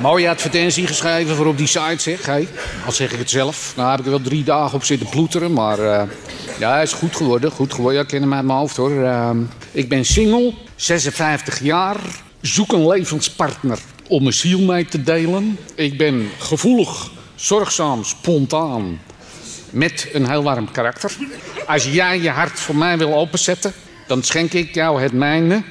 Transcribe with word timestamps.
Mooie 0.00 0.28
advertentie 0.28 0.86
geschreven 0.86 1.36
voor 1.36 1.46
op 1.46 1.56
die 1.56 1.66
site, 1.66 1.96
zeg. 1.98 2.26
Hey, 2.26 2.48
al 2.86 2.92
zeg 2.92 3.12
ik 3.12 3.18
het 3.18 3.30
zelf. 3.30 3.72
Nou 3.76 3.90
heb 3.90 3.98
ik 3.98 4.04
er 4.04 4.10
wel 4.10 4.20
drie 4.20 4.44
dagen 4.44 4.74
op 4.74 4.84
zitten 4.84 5.08
ploeteren, 5.08 5.52
maar 5.52 5.78
uh, 5.78 6.02
ja, 6.58 6.80
is 6.80 6.92
goed 6.92 7.16
geworden. 7.16 7.50
Goed 7.50 7.72
geworden, 7.72 7.98
ja, 7.98 8.02
ik 8.02 8.08
ken 8.08 8.20
hem 8.20 8.28
mijn 8.28 8.58
hoofd 8.58 8.76
hoor. 8.76 8.90
Uh, 8.90 9.30
ik 9.72 9.88
ben 9.88 10.04
single, 10.04 10.54
56 10.76 11.62
jaar, 11.62 11.96
zoek 12.40 12.72
een 12.72 12.86
levenspartner 12.86 13.78
om 14.08 14.22
mijn 14.22 14.34
ziel 14.34 14.60
mee 14.60 14.84
te 14.84 15.02
delen. 15.02 15.58
Ik 15.74 15.98
ben 15.98 16.30
gevoelig, 16.38 17.10
zorgzaam, 17.34 18.04
spontaan, 18.04 19.00
met 19.70 20.08
een 20.12 20.30
heel 20.30 20.42
warm 20.42 20.70
karakter. 20.70 21.12
Als 21.66 21.84
jij 21.84 22.20
je 22.20 22.30
hart 22.30 22.60
voor 22.60 22.76
mij 22.76 22.98
wil 22.98 23.14
openzetten, 23.14 23.72
dan 24.06 24.22
schenk 24.22 24.52
ik 24.52 24.74
jou 24.74 25.02
het 25.02 25.12
mijne. 25.12 25.62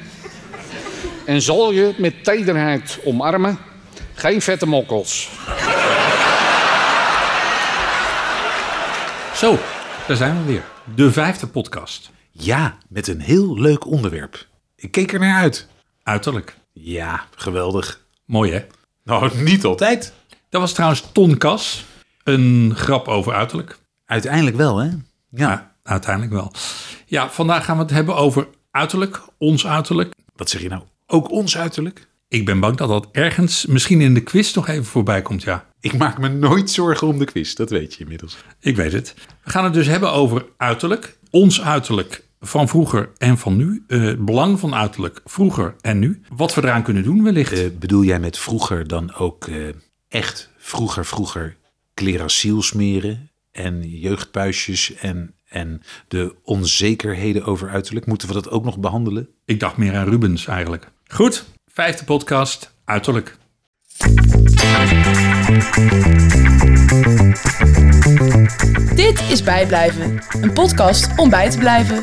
En 1.26 1.42
zal 1.42 1.72
je 1.72 1.94
met 1.98 2.24
tederheid 2.24 3.00
omarmen. 3.04 3.67
Geen 4.18 4.42
vette 4.42 4.66
mokkels. 4.66 5.30
Zo, 9.36 9.58
daar 10.08 10.18
zijn 10.18 10.38
we 10.38 10.44
weer. 10.46 10.64
De 10.96 11.12
vijfde 11.12 11.48
podcast. 11.48 12.12
Ja, 12.32 12.78
met 12.90 13.08
een 13.08 13.20
heel 13.20 13.60
leuk 13.60 13.86
onderwerp. 13.86 14.48
Ik 14.76 14.92
keek 14.92 15.14
er 15.14 15.20
naar 15.20 15.42
uit. 15.42 15.68
Uiterlijk. 16.04 16.58
Ja, 16.72 17.26
geweldig. 17.36 18.06
Mooi 18.26 18.52
hè? 18.52 18.66
Nou, 19.04 19.38
niet 19.44 19.66
altijd. 19.66 20.14
Dat 20.50 20.62
was 20.62 20.74
trouwens 20.74 21.04
Ton 21.12 21.38
Kas. 21.38 21.86
Een 22.24 22.74
grap 22.76 23.08
over 23.08 23.34
uiterlijk. 23.34 23.78
Uiteindelijk 24.06 24.56
wel, 24.56 24.78
hè? 24.78 24.90
Ja, 25.30 25.76
uiteindelijk 25.84 26.34
wel. 26.34 26.52
Ja, 27.06 27.30
vandaag 27.30 27.66
gaan 27.66 27.76
we 27.76 27.82
het 27.82 27.92
hebben 27.92 28.16
over 28.16 28.48
uiterlijk, 28.72 29.22
ons 29.38 29.68
uiterlijk. 29.68 30.14
Wat 30.36 30.50
zeg 30.50 30.62
je 30.62 30.70
nou? 30.70 30.82
Ook 31.08 31.32
ons 31.32 31.58
uiterlijk? 31.58 32.07
Ik 32.30 32.46
ben 32.46 32.60
bang 32.60 32.78
dat 32.78 32.90
dat 32.90 33.08
ergens 33.12 33.66
misschien 33.66 34.02
in 34.02 34.14
de 34.14 34.24
quiz 34.24 34.54
nog 34.54 34.68
even 34.68 34.86
voorbij 34.86 35.22
komt, 35.22 35.44
ja. 35.44 35.66
Ik 35.80 35.98
maak 35.98 36.18
me 36.18 36.28
nooit 36.28 36.70
zorgen 36.70 37.08
om 37.08 37.20
de 37.20 37.26
quiz, 37.26 37.54
dat 37.54 37.70
weet 37.70 37.94
je 37.94 38.00
inmiddels. 38.00 38.38
Ik 38.60 38.76
weet 38.76 38.94
het. 38.94 39.14
We 39.44 39.50
gaan 39.50 39.64
het 39.64 39.74
dus 39.74 39.88
hebben 39.88 40.12
over 40.12 40.46
uiterlijk, 40.58 41.18
ons 41.30 41.62
uiterlijk 41.62 42.26
van 42.40 42.68
vroeger 42.68 43.10
en 43.18 43.38
van 43.38 43.56
nu. 43.56 43.84
Uh, 43.88 44.14
belang 44.20 44.60
van 44.60 44.76
uiterlijk 44.76 45.22
vroeger 45.26 45.76
en 45.82 46.00
nu. 46.00 46.22
Wat 46.36 46.54
we 46.54 46.64
eraan 46.64 46.84
kunnen 46.84 47.04
doen 47.04 47.24
wellicht. 47.24 47.60
Uh, 47.60 47.70
bedoel 47.80 48.04
jij 48.04 48.20
met 48.20 48.38
vroeger 48.38 48.88
dan 48.88 49.16
ook 49.16 49.48
uh, 49.48 49.68
echt 50.08 50.52
vroeger, 50.58 51.06
vroeger 51.06 51.58
klerasiel 51.94 52.62
smeren 52.62 53.32
en 53.52 53.90
jeugdpuisjes 53.90 54.96
en, 54.96 55.34
en 55.50 55.82
de 56.08 56.36
onzekerheden 56.44 57.46
over 57.46 57.70
uiterlijk? 57.70 58.06
Moeten 58.06 58.28
we 58.28 58.34
dat 58.34 58.50
ook 58.50 58.64
nog 58.64 58.80
behandelen? 58.80 59.30
Ik 59.46 59.60
dacht 59.60 59.78
meer 59.78 59.96
aan 59.96 60.10
Rubens 60.10 60.48
eigenlijk. 60.48 60.92
Goed, 61.08 61.46
vijfde 61.78 62.06
podcast, 62.06 62.74
uiterlijk. 62.86 63.38
Dit 68.96 69.22
is 69.30 69.44
Bijblijven, 69.44 70.22
een 70.42 70.54
podcast 70.54 71.08
om 71.16 71.30
bij 71.30 71.50
te 71.50 71.58
blijven. 71.58 72.00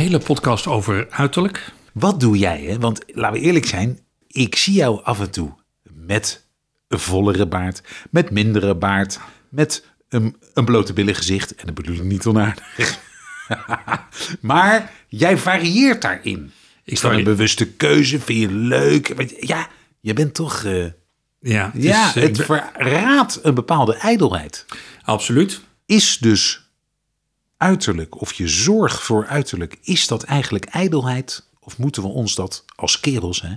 Hele 0.00 0.18
podcast 0.18 0.66
over 0.66 1.06
uiterlijk. 1.10 1.72
Wat 1.92 2.20
doe 2.20 2.38
jij? 2.38 2.62
Hè? 2.62 2.78
Want 2.78 3.00
laten 3.06 3.40
we 3.40 3.46
eerlijk 3.46 3.66
zijn, 3.66 3.98
ik 4.26 4.56
zie 4.56 4.74
jou 4.74 5.02
af 5.02 5.20
en 5.20 5.30
toe 5.30 5.52
met 5.82 6.46
een 6.88 6.98
vollere 6.98 7.46
baard, 7.46 7.82
met 8.10 8.30
mindere 8.30 8.74
baard, 8.74 9.20
met 9.48 9.86
een, 10.08 10.36
een 10.54 10.64
blote 10.64 10.92
billen 10.92 11.14
gezicht. 11.14 11.54
En 11.54 11.66
dat 11.66 11.74
bedoel 11.74 11.94
ik 11.94 12.02
niet 12.02 12.26
onaardig. 12.26 12.98
maar 14.40 14.92
jij 15.08 15.38
varieert 15.38 16.02
daarin. 16.02 16.52
Is 16.84 17.00
dat 17.00 17.12
een 17.12 17.24
bewuste 17.24 17.66
keuze? 17.66 18.20
Vind 18.20 18.38
je 18.38 18.50
leuk? 18.52 19.34
Ja, 19.40 19.68
je 20.00 20.12
bent 20.12 20.34
toch... 20.34 20.64
Uh, 20.64 20.86
ja, 21.40 21.70
het, 21.72 21.82
ja, 21.82 22.08
is, 22.08 22.14
het 22.14 22.44
verraadt 22.44 23.38
een 23.42 23.54
bepaalde 23.54 23.94
ijdelheid. 23.94 24.66
Absoluut. 25.02 25.60
Is 25.86 26.18
dus 26.18 26.59
uiterlijk, 27.60 28.20
of 28.20 28.32
je 28.32 28.48
zorg 28.48 29.02
voor 29.02 29.26
uiterlijk, 29.26 29.78
is 29.82 30.06
dat 30.06 30.22
eigenlijk 30.22 30.64
ijdelheid? 30.64 31.48
Of 31.60 31.78
moeten 31.78 32.02
we 32.02 32.08
ons 32.08 32.34
dat 32.34 32.64
als 32.74 33.00
kerels, 33.00 33.42
hè, 33.42 33.54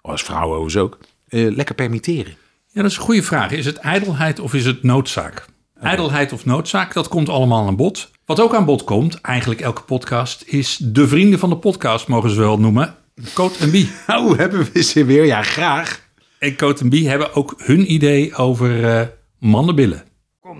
als 0.00 0.22
vrouwen 0.22 0.80
ook, 0.80 0.98
uh, 1.28 1.54
lekker 1.54 1.74
permitteren? 1.74 2.36
Ja, 2.66 2.82
dat 2.82 2.90
is 2.90 2.96
een 2.96 3.02
goede 3.02 3.22
vraag. 3.22 3.50
Is 3.50 3.64
het 3.64 3.76
ijdelheid 3.76 4.40
of 4.40 4.54
is 4.54 4.64
het 4.64 4.82
noodzaak? 4.82 5.46
Okay. 5.76 5.88
Ijdelheid 5.88 6.32
of 6.32 6.44
noodzaak, 6.44 6.92
dat 6.92 7.08
komt 7.08 7.28
allemaal 7.28 7.66
aan 7.66 7.76
bod. 7.76 8.10
Wat 8.24 8.40
ook 8.40 8.54
aan 8.54 8.64
bod 8.64 8.84
komt, 8.84 9.20
eigenlijk 9.20 9.60
elke 9.60 9.82
podcast, 9.82 10.42
is 10.46 10.76
de 10.76 11.08
vrienden 11.08 11.38
van 11.38 11.48
de 11.48 11.56
podcast, 11.56 12.08
mogen 12.08 12.30
ze 12.30 12.40
wel 12.40 12.58
noemen. 12.58 12.94
Coat 13.34 13.56
en 13.56 13.70
Bie. 13.70 13.90
Oh, 14.06 14.38
hebben 14.38 14.68
we 14.72 14.82
ze 14.82 15.04
weer? 15.04 15.24
Ja, 15.24 15.42
graag. 15.42 16.00
En 16.38 16.56
Coat 16.56 16.80
en 16.80 16.88
Bie 16.88 17.08
hebben 17.08 17.34
ook 17.34 17.54
hun 17.56 17.92
idee 17.92 18.34
over 18.34 19.00
uh, 19.00 19.06
mannenbillen. 19.38 20.04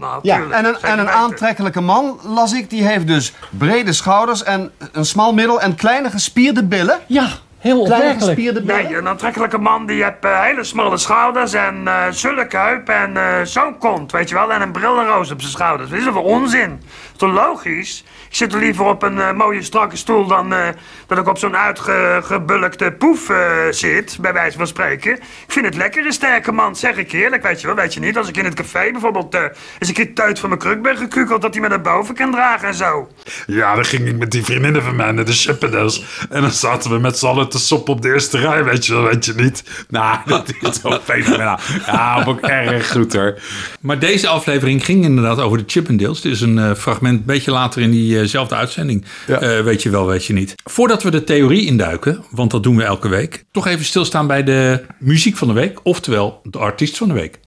Nou, 0.01 0.19
ja, 0.23 0.41
en 0.51 0.65
een, 0.65 0.77
en 0.81 0.99
een 0.99 1.11
aantrekkelijke 1.11 1.81
man, 1.81 2.19
las 2.23 2.53
ik, 2.53 2.71
die 2.71 2.87
heeft 2.87 3.07
dus 3.07 3.33
brede 3.51 3.93
schouders 3.93 4.43
en 4.43 4.73
een 4.93 5.05
smal 5.05 5.34
middel 5.34 5.61
en 5.61 5.75
kleine 5.75 6.11
gespierde 6.11 6.65
billen. 6.65 6.99
Ja, 7.07 7.29
heel 7.59 7.81
opmerkelijk. 7.81 8.65
Nee, 8.65 8.97
een 8.97 9.09
aantrekkelijke 9.09 9.59
man 9.59 9.87
die 9.87 10.03
heeft 10.03 10.25
uh, 10.25 10.43
hele 10.43 10.65
smalle 10.65 10.97
schouders 10.97 11.53
en 11.53 11.83
uh, 11.85 12.03
zulke 12.11 12.56
heup 12.56 12.89
en 12.89 13.12
uh, 13.17 13.25
zo'n 13.45 13.79
kont, 13.79 14.12
weet 14.12 14.29
je 14.29 14.35
wel. 14.35 14.53
En 14.53 14.62
een 14.62 14.73
brillenroos 14.73 15.31
op 15.31 15.41
zijn 15.41 15.53
schouders. 15.53 15.91
Dat 15.91 15.99
is 15.99 16.05
voor 16.05 16.25
onzin? 16.25 16.81
Toch 17.16 17.32
logisch? 17.32 18.04
Ik 18.28 18.34
zit 18.34 18.53
er 18.53 18.59
liever 18.59 18.84
op 18.84 19.03
een 19.03 19.16
uh, 19.16 19.32
mooie 19.32 19.62
strakke 19.62 19.97
stoel 19.97 20.27
dan 20.27 20.53
uh, 20.53 20.69
dat 21.06 21.19
ik 21.19 21.28
op 21.28 21.38
zo'n 21.38 21.56
uitgebulkte 21.56 22.94
poef 22.99 23.28
uh, 23.28 23.37
zit, 23.71 24.19
bij 24.21 24.32
wijze 24.32 24.56
van 24.56 24.66
spreken. 24.66 25.12
Ik 25.12 25.22
vind 25.47 25.66
het 25.66 25.76
lekker, 25.76 26.06
een 26.06 26.12
sterke 26.12 26.53
man, 26.53 26.76
zeg 26.76 26.97
ik 26.97 27.12
eerlijk. 27.12 27.43
Weet 27.43 27.60
je 27.60 27.66
wel, 27.66 27.76
weet 27.76 27.94
je 27.94 28.00
niet, 28.00 28.16
als 28.16 28.28
ik 28.28 28.37
in 28.37 28.44
het 28.44 28.55
café 28.55 28.91
bijvoorbeeld 28.91 29.34
eens 29.34 29.88
een 29.88 29.94
keer 29.94 30.15
tuit 30.15 30.38
van 30.38 30.49
mijn 30.49 30.60
kruk 30.60 30.82
ben 30.82 30.97
gekukeld, 30.97 31.43
dat 31.43 31.53
hij 31.53 31.62
me 31.62 31.69
naar 31.69 31.81
boven 31.81 32.15
kan 32.15 32.31
dragen 32.31 32.69
en 32.69 32.75
zo. 32.75 33.09
Ja, 33.47 33.75
dan 33.75 33.84
ging 33.84 34.09
ik 34.09 34.19
met 34.19 34.31
die 34.31 34.44
vriendinnen 34.44 34.82
van 34.82 34.97
mij 34.97 35.12
naar 35.12 35.25
de 35.25 35.32
Chippendales. 35.32 36.05
En 36.31 36.41
dan 36.41 36.50
zaten 36.50 36.91
we 36.91 36.99
met 36.99 37.19
z'n 37.19 37.26
allen 37.26 37.49
te 37.49 37.59
soppen 37.59 37.94
op 37.94 38.03
de 38.03 38.12
eerste 38.12 38.38
rij, 38.38 38.65
weet 38.65 38.87
je 38.87 38.93
wel, 38.93 39.03
weet 39.03 39.25
je 39.25 39.32
niet. 39.37 39.65
Nou, 39.88 40.19
dat 40.26 40.53
is 40.60 40.82
wel 40.82 41.00
fenomenaal. 41.00 41.59
Ja, 41.87 42.25
ook 42.26 42.41
erg 42.41 42.91
goed 42.91 43.12
hoor. 43.12 43.38
Maar 43.81 43.99
deze 43.99 44.28
aflevering 44.28 44.84
ging 44.84 45.05
inderdaad 45.05 45.41
over 45.41 45.59
de 45.59 45.65
Chippendales. 45.66 46.22
Het 46.22 46.32
is 46.32 46.41
een 46.41 46.76
fragment 46.76 47.06
een 47.09 47.25
beetje 47.25 47.50
later 47.50 47.83
in 47.83 47.91
die 47.91 48.27
zelfde 48.27 48.55
uitzending. 48.55 49.05
Ja. 49.27 49.43
Uh, 49.43 49.65
weet 49.65 49.83
je 49.83 49.91
wel, 49.91 50.06
weet 50.06 50.25
je 50.25 50.33
niet. 50.33 50.55
Voordat 50.65 51.03
we 51.03 51.11
de 51.11 51.25
theorie 51.25 51.67
induiken, 51.67 52.25
want 52.31 52.50
dat 52.50 52.62
doen 52.62 52.77
we 52.77 52.83
elke 52.83 53.09
week, 53.09 53.44
toch 53.53 53.67
even 53.67 53.84
stilstaan 53.84 54.27
bij 54.27 54.43
de 54.43 54.84
muziek 54.99 55.37
van 55.37 55.49
de 55.49 55.55
week, 55.55 55.81
oftewel 55.83 56.41
de 56.43 56.59
artiest 56.59 56.97
van 56.97 57.09
de 57.09 57.15
week. 57.15 57.39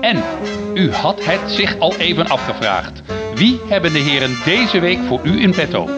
En 0.00 0.22
u 0.74 0.90
had 0.92 1.24
het 1.24 1.50
zich 1.50 1.78
al 1.78 1.96
even 1.96 2.28
afgevraagd. 2.28 3.02
Wie 3.34 3.60
hebben 3.68 3.92
de 3.92 3.98
heren 3.98 4.36
deze 4.44 4.80
week 4.80 4.98
voor 5.08 5.20
u 5.22 5.40
in 5.40 5.50
petto? 5.50 5.90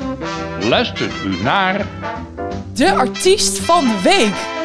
Luistert 0.69 1.13
u 1.27 1.43
naar. 1.43 1.87
De 2.75 2.95
artiest 2.95 3.59
van 3.59 3.85
de 3.85 4.01
week. 4.03 4.58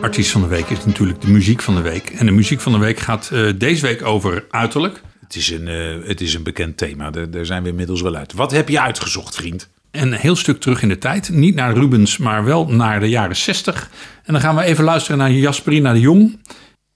Artiest 0.00 0.30
van 0.30 0.40
de 0.40 0.46
week 0.46 0.68
is 0.68 0.84
natuurlijk 0.84 1.20
de 1.20 1.28
muziek 1.30 1.62
van 1.62 1.74
de 1.74 1.80
week. 1.80 2.10
En 2.10 2.26
de 2.26 2.32
muziek 2.32 2.60
van 2.60 2.72
de 2.72 2.78
week 2.78 2.98
gaat 2.98 3.30
uh, 3.32 3.52
deze 3.56 3.86
week 3.86 4.04
over 4.04 4.44
uiterlijk. 4.50 5.02
Het 5.20 5.36
is 5.36 5.50
een, 5.50 5.68
uh, 5.68 6.08
het 6.08 6.20
is 6.20 6.34
een 6.34 6.42
bekend 6.42 6.76
thema, 6.76 7.10
daar, 7.10 7.30
daar 7.30 7.46
zijn 7.46 7.62
we 7.62 7.68
inmiddels 7.68 8.02
wel 8.02 8.14
uit. 8.14 8.32
Wat 8.32 8.50
heb 8.50 8.68
je 8.68 8.80
uitgezocht, 8.80 9.34
vriend? 9.34 9.68
Een 9.90 10.12
heel 10.12 10.36
stuk 10.36 10.60
terug 10.60 10.82
in 10.82 10.88
de 10.88 10.98
tijd. 10.98 11.28
Niet 11.28 11.54
naar 11.54 11.74
Rubens, 11.74 12.16
maar 12.16 12.44
wel 12.44 12.66
naar 12.68 13.00
de 13.00 13.08
jaren 13.08 13.36
60. 13.36 13.90
En 14.24 14.32
dan 14.32 14.42
gaan 14.42 14.56
we 14.56 14.62
even 14.62 14.84
luisteren 14.84 15.18
naar 15.18 15.32
Jasperina 15.32 15.92
de 15.92 16.00
Jong. 16.00 16.38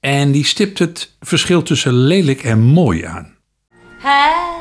En 0.01 0.33
die 0.33 0.45
stipt 0.45 0.79
het 0.79 1.12
verschil 1.21 1.62
tussen 1.62 1.93
lelijk 1.93 2.43
en 2.43 2.61
mooi 2.61 3.05
aan. 3.05 3.35
Is 3.99 4.54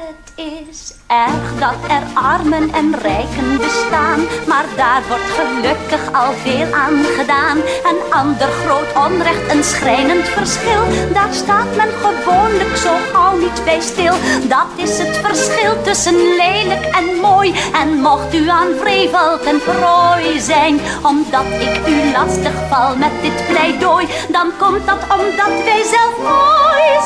erg 1.13 1.59
dat 1.59 1.79
er 1.97 2.03
armen 2.13 2.71
en 2.73 2.95
rijken 3.01 3.57
bestaan, 3.57 4.19
maar 4.47 4.65
daar 4.75 5.01
wordt 5.07 5.31
gelukkig 5.39 6.13
al 6.13 6.31
veel 6.43 6.73
aan 6.73 7.03
gedaan. 7.17 7.57
Een 7.89 8.01
ander 8.09 8.49
groot 8.65 9.05
onrecht, 9.05 9.53
een 9.53 9.63
schrijnend 9.63 10.27
verschil, 10.27 10.83
daar 11.13 11.33
staat 11.33 11.75
men 11.75 11.91
gewoonlijk 12.05 12.75
zo 12.75 12.93
gauw 13.11 13.37
niet 13.37 13.61
bij 13.63 13.81
stil. 13.81 14.15
Dat 14.43 14.69
is 14.75 14.97
het 14.97 15.17
verschil 15.23 15.81
tussen 15.81 16.15
lelijk 16.15 16.85
en 16.99 17.19
mooi. 17.21 17.53
En 17.81 17.89
mocht 18.01 18.33
u 18.33 18.49
aan 18.49 18.71
vrevel 18.81 19.39
ten 19.43 19.59
prooi 19.63 20.39
zijn, 20.39 20.79
omdat 21.01 21.47
ik 21.67 21.87
u 21.87 22.11
lastig 22.11 22.55
val 22.69 22.95
met 22.95 23.15
dit 23.21 23.47
pleidooi, 23.47 24.07
dan 24.29 24.47
komt 24.59 24.85
dat 24.85 25.01
omdat 25.17 25.53
wij 25.65 25.83
zelf 25.95 26.15
mooi 26.17 26.63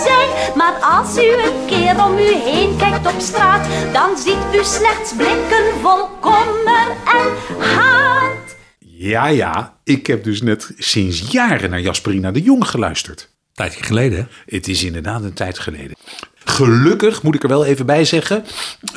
zijn. 0.07 0.29
Maar 0.55 0.73
als 0.97 1.17
u 1.17 1.27
een 1.45 1.65
keer 1.65 2.05
om 2.05 2.17
u 2.17 2.31
heen 2.33 2.77
kijkt 2.77 3.07
op 3.07 3.19
straat, 3.19 3.65
dan 3.97 4.17
ziet 4.17 4.59
u 4.59 4.63
slechts 4.63 5.15
blikken 5.15 5.79
vol 5.81 6.07
kommer 6.19 6.87
en 7.05 7.59
haat. 7.59 8.55
Ja, 8.79 9.27
ja, 9.27 9.79
ik 9.83 10.07
heb 10.07 10.23
dus 10.23 10.41
net 10.41 10.71
sinds 10.77 11.31
jaren 11.31 11.69
naar 11.69 11.81
Jasperina 11.81 12.31
de 12.31 12.41
Jong 12.41 12.67
geluisterd. 12.67 13.29
Tijdje 13.53 13.83
geleden, 13.83 14.17
hè? 14.17 14.55
Het 14.55 14.67
is 14.67 14.83
inderdaad 14.83 15.23
een 15.23 15.33
tijd 15.33 15.59
geleden. 15.59 15.95
Gelukkig 16.43 17.23
moet 17.23 17.35
ik 17.35 17.43
er 17.43 17.49
wel 17.49 17.65
even 17.65 17.85
bij 17.85 18.05
zeggen 18.05 18.43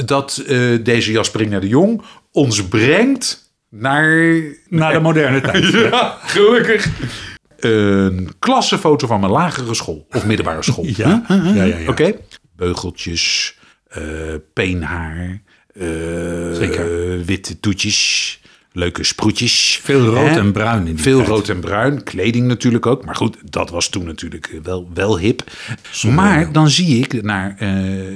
dat 0.05 0.37
eh, 0.47 0.85
deze 0.85 1.13
Jasperina 1.13 1.59
de 1.59 1.69
Jong 1.69 2.03
ons 2.33 2.65
brengt 2.65 3.55
naar. 3.69 4.43
Naar 4.69 4.93
de 4.93 5.01
moderne 5.01 5.41
tijd. 5.51 5.71
Ja, 5.71 6.19
gelukkig. 6.21 6.89
Een 7.57 8.33
klassenfoto 8.39 9.07
van 9.07 9.21
mijn 9.21 9.33
lagere 9.33 9.75
school 9.75 10.07
of 10.11 10.27
middelbare 10.27 10.63
school. 10.63 10.85
Ja? 10.87 11.25
Huh? 11.29 11.57
ja, 11.57 11.65
ja, 11.65 11.77
ja. 11.77 11.89
Oké. 11.89 12.13
Beugeltjes, 12.57 13.59
peenhaar, 14.53 15.43
eh, 15.75 15.87
Zeker. 16.53 17.13
eh, 17.19 17.25
witte 17.25 17.61
toetjes, 17.61 18.41
leuke 18.73 19.05
sproetjes. 19.05 19.81
Veel 19.83 20.05
rood 20.07 20.29
Hè? 20.31 20.39
en 20.39 20.53
bruin 20.53 20.87
in 20.87 20.99
Veel 20.99 21.17
tijd. 21.17 21.29
rood 21.29 21.49
en 21.49 21.61
bruin, 21.61 22.03
kleding 22.03 22.47
natuurlijk 22.47 22.87
ook. 22.87 23.05
Maar 23.05 23.17
goed, 23.17 23.37
dat 23.53 23.71
was 23.71 23.89
toen 23.89 24.05
natuurlijk 24.05 24.47
eh, 24.47 24.61
wel, 24.63 24.89
wel 24.95 25.19
hip. 25.19 25.43
maar 26.15 26.53
dan 26.53 26.69
zie 26.71 26.99
ik 26.99 27.23
naar, 27.23 27.57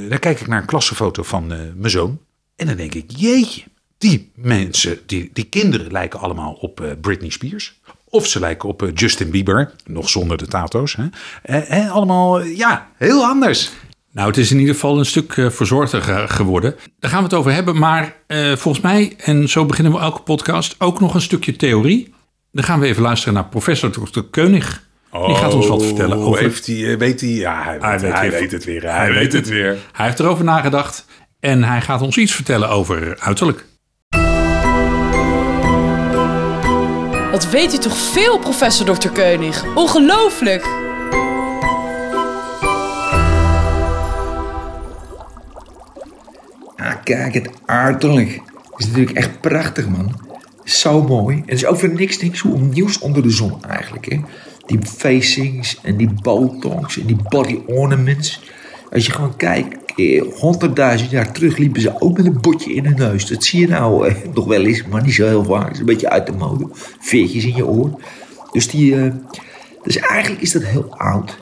dan 0.08 0.18
kijk 0.18 0.40
ik 0.40 0.46
naar 0.46 0.60
een 0.60 0.66
klassenfoto 0.66 1.22
van 1.22 1.46
mijn 1.46 1.90
zoon. 1.90 2.18
En 2.56 2.66
dan 2.66 2.76
denk 2.76 2.94
ik, 2.94 3.10
jeetje, 3.16 3.62
die 3.98 4.30
mensen, 4.34 4.98
die, 5.06 5.30
die 5.32 5.44
kinderen 5.44 5.92
lijken 5.92 6.20
allemaal 6.20 6.52
op 6.52 6.96
Britney 7.00 7.30
Spears. 7.30 7.80
Of 8.04 8.26
ze 8.26 8.40
lijken 8.40 8.68
op 8.68 8.90
Justin 8.94 9.30
Bieber, 9.30 9.72
nog 9.86 10.08
zonder 10.08 10.36
de 10.36 10.46
tato's. 10.46 10.96
Hè? 11.42 11.88
Allemaal, 11.90 12.42
ja, 12.42 12.88
heel 12.96 13.24
anders. 13.24 13.70
Nou, 14.14 14.28
het 14.28 14.36
is 14.36 14.50
in 14.50 14.58
ieder 14.58 14.74
geval 14.74 14.98
een 14.98 15.04
stuk 15.06 15.32
eh, 15.36 15.50
verzorgder 15.50 16.02
ge- 16.02 16.24
geworden. 16.28 16.74
Daar 16.98 17.10
gaan 17.10 17.18
we 17.18 17.24
het 17.24 17.34
over 17.34 17.52
hebben. 17.52 17.78
Maar 17.78 18.14
eh, 18.26 18.52
volgens 18.52 18.84
mij, 18.84 19.14
en 19.18 19.48
zo 19.48 19.66
beginnen 19.66 19.92
we 19.92 19.98
elke 19.98 20.20
podcast, 20.22 20.74
ook 20.78 21.00
nog 21.00 21.14
een 21.14 21.20
stukje 21.20 21.56
theorie. 21.56 22.14
Dan 22.52 22.64
gaan 22.64 22.80
we 22.80 22.86
even 22.86 23.02
luisteren 23.02 23.34
naar 23.34 23.44
professor 23.44 23.90
Dr. 23.90 24.20
Keunig. 24.30 24.82
Die 25.26 25.34
gaat 25.34 25.54
ons 25.54 25.66
wat 25.68 25.84
vertellen 25.84 26.16
over... 26.16 26.30
Oh, 26.32 26.38
Heeft 26.38 26.66
hij, 26.66 26.90
eh, 26.92 26.98
weet 26.98 27.20
hij, 27.20 27.30
ja, 27.30 27.62
hij, 27.62 27.78
weet, 27.80 28.00
weet 28.00 28.12
hij 28.12 28.30
weet 28.30 28.52
het 28.52 28.64
weer. 28.64 28.82
Hij, 28.92 29.12
weet 29.12 29.32
het 29.32 29.48
weer. 29.48 29.76
Hij 29.92 30.06
heeft 30.06 30.18
erover 30.20 30.44
nagedacht 30.44 31.06
en 31.40 31.62
hij 31.64 31.80
gaat 31.80 32.02
ons 32.02 32.16
iets 32.16 32.32
vertellen 32.32 32.68
over 32.68 33.16
uiterlijk. 33.20 33.64
Wat 37.30 37.50
weet 37.50 37.74
u 37.74 37.78
toch 37.78 37.96
veel, 37.96 38.38
professor 38.38 38.98
Dr. 38.98 39.08
Keunig? 39.08 39.64
Ongelooflijk! 39.74 40.82
Kijk, 47.04 47.34
het 47.34 47.50
uiterlijk 47.66 48.40
is 48.76 48.86
natuurlijk 48.86 49.16
echt 49.16 49.40
prachtig, 49.40 49.88
man. 49.88 50.20
Zo 50.64 51.02
mooi. 51.02 51.36
En 51.36 51.42
het 51.46 51.62
is 51.62 51.78
voor 51.80 51.94
niks, 51.94 52.18
niks 52.18 52.40
hoe 52.40 52.58
nieuws 52.58 52.98
onder 52.98 53.22
de 53.22 53.30
zon 53.30 53.64
eigenlijk, 53.64 54.10
hè. 54.10 54.20
Die 54.66 54.78
facings 54.82 55.80
en 55.82 55.96
die 55.96 56.10
botox 56.22 57.00
en 57.00 57.06
die 57.06 57.18
body 57.28 57.58
ornaments. 57.66 58.42
Als 58.92 59.06
je 59.06 59.12
gewoon 59.12 59.36
kijkt, 59.36 59.94
eh, 59.96 60.22
honderdduizend 60.32 61.10
jaar 61.10 61.32
terug 61.32 61.56
liepen 61.56 61.80
ze 61.80 62.00
ook 62.00 62.16
met 62.16 62.26
een 62.26 62.40
botje 62.40 62.74
in 62.74 62.84
hun 62.84 62.96
neus. 62.96 63.26
Dat 63.26 63.44
zie 63.44 63.60
je 63.60 63.68
nou 63.68 64.08
eh, 64.08 64.14
nog 64.34 64.44
wel 64.44 64.64
eens, 64.64 64.84
maar 64.86 65.02
niet 65.02 65.14
zo 65.14 65.26
heel 65.26 65.44
vaak. 65.44 65.64
Het 65.64 65.72
is 65.72 65.78
een 65.78 65.86
beetje 65.86 66.10
uit 66.10 66.26
de 66.26 66.32
mode. 66.32 66.68
Veertjes 67.00 67.44
in 67.44 67.56
je 67.56 67.66
oor. 67.66 68.00
Dus 68.52 68.68
die... 68.68 68.96
eh, 68.96 69.12
dus 69.82 69.96
eigenlijk 69.96 70.42
is 70.42 70.52
dat 70.52 70.62
heel 70.62 70.94
oud. 70.96 71.38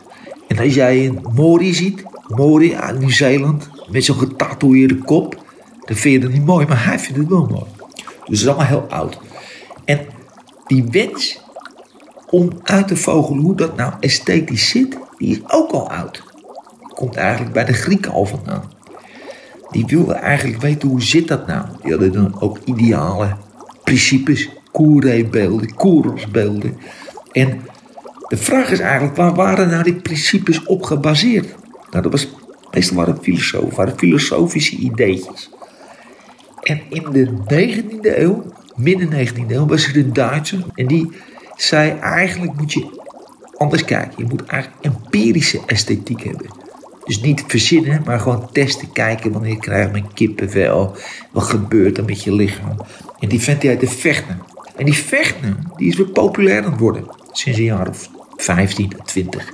En 0.49 0.59
als 0.59 0.75
jij 0.75 1.07
een 1.07 1.27
Mori 1.35 1.75
ziet, 1.75 2.03
Mori 2.29 2.75
uit 2.75 2.99
Nieuw-Zeeland, 2.99 3.69
met 3.91 4.05
zo'n 4.05 4.19
getatoeëerde 4.19 4.97
kop, 4.97 5.42
dan 5.93 6.01
vind 6.01 6.15
je 6.15 6.21
dat 6.21 6.39
niet 6.39 6.47
mooi, 6.47 6.67
maar 6.67 6.85
hij 6.85 6.99
vindt 6.99 7.19
het 7.19 7.29
wel 7.29 7.47
mooi. 7.47 7.65
Dus 7.97 8.07
het 8.25 8.39
is 8.39 8.47
allemaal 8.47 8.67
heel 8.67 8.87
oud. 8.89 9.19
En 9.85 10.07
die 10.67 10.85
wens 10.91 11.41
om 12.31 12.51
uit 12.63 12.89
te 12.89 12.97
vogelen 12.97 13.43
hoe 13.43 13.55
dat 13.57 13.77
nou 13.77 13.93
esthetisch 14.01 14.69
zit, 14.69 14.99
die 15.19 15.31
is 15.31 15.41
ook 15.47 15.71
al 15.71 15.91
oud. 15.91 16.23
Komt 16.95 17.17
eigenlijk 17.17 17.53
bij 17.53 17.65
de 17.65 17.73
Grieken 17.73 18.13
al 18.13 18.25
vandaan. 18.25 18.73
Die 19.71 19.87
wilden 19.87 20.17
eigenlijk 20.17 20.61
weten 20.61 20.89
hoe 20.89 21.03
zit 21.03 21.29
dat 21.29 21.47
nou. 21.47 21.67
Die 21.83 21.91
hadden 21.91 22.13
dan 22.13 22.41
ook 22.41 22.59
ideale 22.65 23.37
principes, 23.85 24.49
koereebeelden, 24.71 25.75
koerosbeelden. 25.75 26.77
En 27.33 27.61
de 28.29 28.37
vraag 28.37 28.71
is 28.71 28.81
eigenlijk, 28.81 29.17
waar 29.17 29.35
waren 29.35 29.69
nou 29.69 29.83
die 29.83 30.01
principes 30.01 30.65
op 30.65 30.83
gebaseerd? 30.83 31.55
Nou, 31.91 32.03
dat 32.03 32.13
was, 32.13 32.29
meestal 32.71 32.97
waren 32.97 33.19
filosofen, 33.23 33.93
filosofische 33.97 34.77
ideetjes. 34.77 35.51
En 36.63 36.81
in 36.89 37.05
de 37.13 37.29
19e 37.51 38.19
eeuw, 38.19 38.53
midden 38.75 39.29
19e 39.29 39.51
eeuw, 39.51 39.67
was 39.67 39.87
er 39.87 39.97
een 39.97 40.13
Duitser. 40.13 40.65
En 40.75 40.87
die 40.87 41.11
zei, 41.57 41.91
eigenlijk 41.99 42.55
moet 42.57 42.73
je 42.73 43.01
anders 43.57 43.85
kijken. 43.85 44.15
Je 44.17 44.25
moet 44.25 44.47
eigenlijk 44.47 44.85
empirische 44.85 45.61
esthetiek 45.67 46.23
hebben. 46.23 46.47
Dus 47.05 47.21
niet 47.21 47.45
verzinnen, 47.47 48.03
maar 48.05 48.21
gewoon 48.21 48.53
testen, 48.53 48.93
kijken 48.93 49.33
wanneer 49.33 49.59
krijg 49.59 49.87
je 49.87 49.93
mijn 49.93 50.13
kippenvel. 50.13 50.97
Wat 51.31 51.43
gebeurt 51.43 51.99
er 51.99 52.05
met 52.05 52.23
je 52.23 52.35
lichaam? 52.35 52.77
En 53.19 53.29
die 53.29 53.41
vent 53.41 53.61
die 53.61 53.71
uit 53.71 53.81
de 53.81 53.89
Vechtner. 53.89 54.39
En 54.77 54.85
die 54.85 54.95
Vechtner, 54.95 55.57
die 55.77 55.89
is 55.89 55.97
weer 55.97 56.11
populair 56.11 56.65
aan 56.65 56.71
het 56.71 56.81
worden. 56.81 57.05
Sinds 57.33 57.59
een 57.59 57.65
jaar 57.65 57.89
of 57.89 58.11
15 58.37 58.93
à 59.01 59.05
20. 59.05 59.53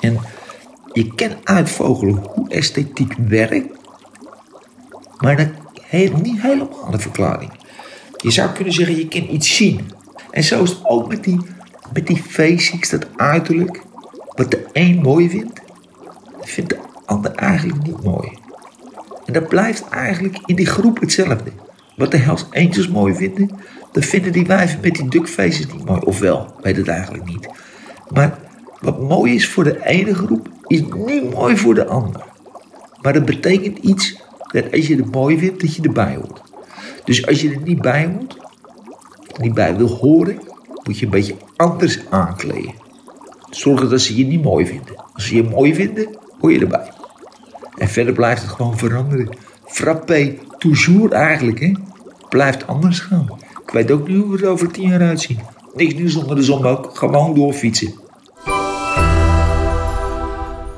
En 0.00 0.18
je 0.92 1.14
kan 1.14 1.30
uitvogelen 1.44 2.14
hoe 2.34 2.48
esthetiek 2.48 3.14
werkt. 3.28 3.80
Maar 5.18 5.36
dat 5.36 5.48
heeft 5.98 6.22
niet 6.22 6.40
helemaal 6.40 6.90
de 6.90 6.98
verklaring. 6.98 7.52
Je 8.16 8.30
zou 8.30 8.50
kunnen 8.50 8.72
zeggen, 8.72 8.96
je 8.96 9.08
kan 9.08 9.26
iets 9.30 9.56
zien. 9.56 9.90
En 10.30 10.42
zo 10.42 10.62
is 10.62 10.70
het 10.70 10.84
ook 10.84 11.08
met 11.08 11.24
die, 11.24 11.40
met 11.92 12.06
die 12.06 12.22
dat 12.90 13.06
uiterlijk. 13.16 13.82
Wat 14.34 14.50
de 14.50 14.64
een 14.72 15.00
mooi 15.02 15.30
vindt, 15.30 15.60
vindt 16.40 16.70
de 16.70 16.78
ander 17.04 17.32
eigenlijk 17.34 17.82
niet 17.86 18.02
mooi. 18.02 18.28
En 19.24 19.32
dat 19.32 19.48
blijft 19.48 19.88
eigenlijk 19.88 20.38
in 20.46 20.56
die 20.56 20.66
groep 20.66 21.00
hetzelfde. 21.00 21.52
Wat 21.96 22.10
de 22.10 22.16
Hells 22.16 22.46
Angels 22.50 22.88
mooi 22.88 23.14
vinden, 23.14 23.50
dan 23.92 24.02
vinden 24.02 24.32
die 24.32 24.46
wijven 24.46 24.80
met 24.80 24.94
die 24.94 25.08
duckfaces 25.08 25.66
niet 25.66 25.84
mooi. 25.84 26.00
Ofwel, 26.00 26.54
weet 26.62 26.76
het 26.76 26.88
eigenlijk 26.88 27.24
niet. 27.24 27.48
Maar 28.08 28.38
wat 28.80 29.00
mooi 29.00 29.34
is 29.34 29.48
voor 29.48 29.64
de 29.64 29.86
ene 29.86 30.14
groep, 30.14 30.48
is 30.66 30.82
niet 30.94 31.34
mooi 31.34 31.56
voor 31.56 31.74
de 31.74 31.86
ander. 31.86 32.22
Maar 33.02 33.12
dat 33.12 33.24
betekent 33.24 33.78
iets 33.78 34.21
dat 34.52 34.72
als 34.72 34.86
je 34.86 34.96
het 34.96 35.12
mooi 35.12 35.38
vindt, 35.38 35.60
dat 35.60 35.74
je 35.74 35.82
erbij 35.82 36.14
hoort. 36.14 36.42
Dus 37.04 37.26
als 37.26 37.40
je 37.40 37.50
er 37.50 37.60
niet 37.60 37.80
bij 37.80 38.06
hoort, 38.06 38.36
niet 39.40 39.54
bij 39.54 39.76
wil 39.76 39.88
horen, 39.88 40.40
moet 40.82 40.98
je 40.98 41.04
een 41.04 41.10
beetje 41.10 41.34
anders 41.56 42.00
aankleden. 42.10 42.74
Zorgen 43.50 43.90
dat 43.90 44.00
ze 44.00 44.16
je 44.16 44.26
niet 44.26 44.42
mooi 44.42 44.66
vinden. 44.66 45.04
Als 45.12 45.26
ze 45.26 45.34
je 45.34 45.42
mooi 45.42 45.74
vinden, 45.74 46.16
hoor 46.40 46.52
je 46.52 46.60
erbij. 46.60 46.92
En 47.76 47.88
verder 47.88 48.14
blijft 48.14 48.42
het 48.42 48.50
gewoon 48.50 48.78
veranderen. 48.78 49.36
Frappé, 49.64 50.34
toujours 50.58 51.12
eigenlijk, 51.12 51.60
hè. 51.60 51.72
Blijft 52.28 52.66
anders 52.66 53.00
gaan. 53.00 53.26
Ik 53.66 53.70
weet 53.70 53.90
ook 53.90 54.08
niet 54.08 54.22
hoe 54.22 54.36
we 54.36 54.42
er 54.42 54.50
over 54.50 54.70
tien 54.70 54.88
jaar 54.88 55.00
uitzien. 55.00 55.38
Niks 55.74 55.94
nieuws 55.94 56.16
onder 56.16 56.36
de 56.36 56.42
zon 56.42 56.66
ook. 56.66 56.96
Gewoon 56.96 57.34
doorfietsen. 57.34 57.94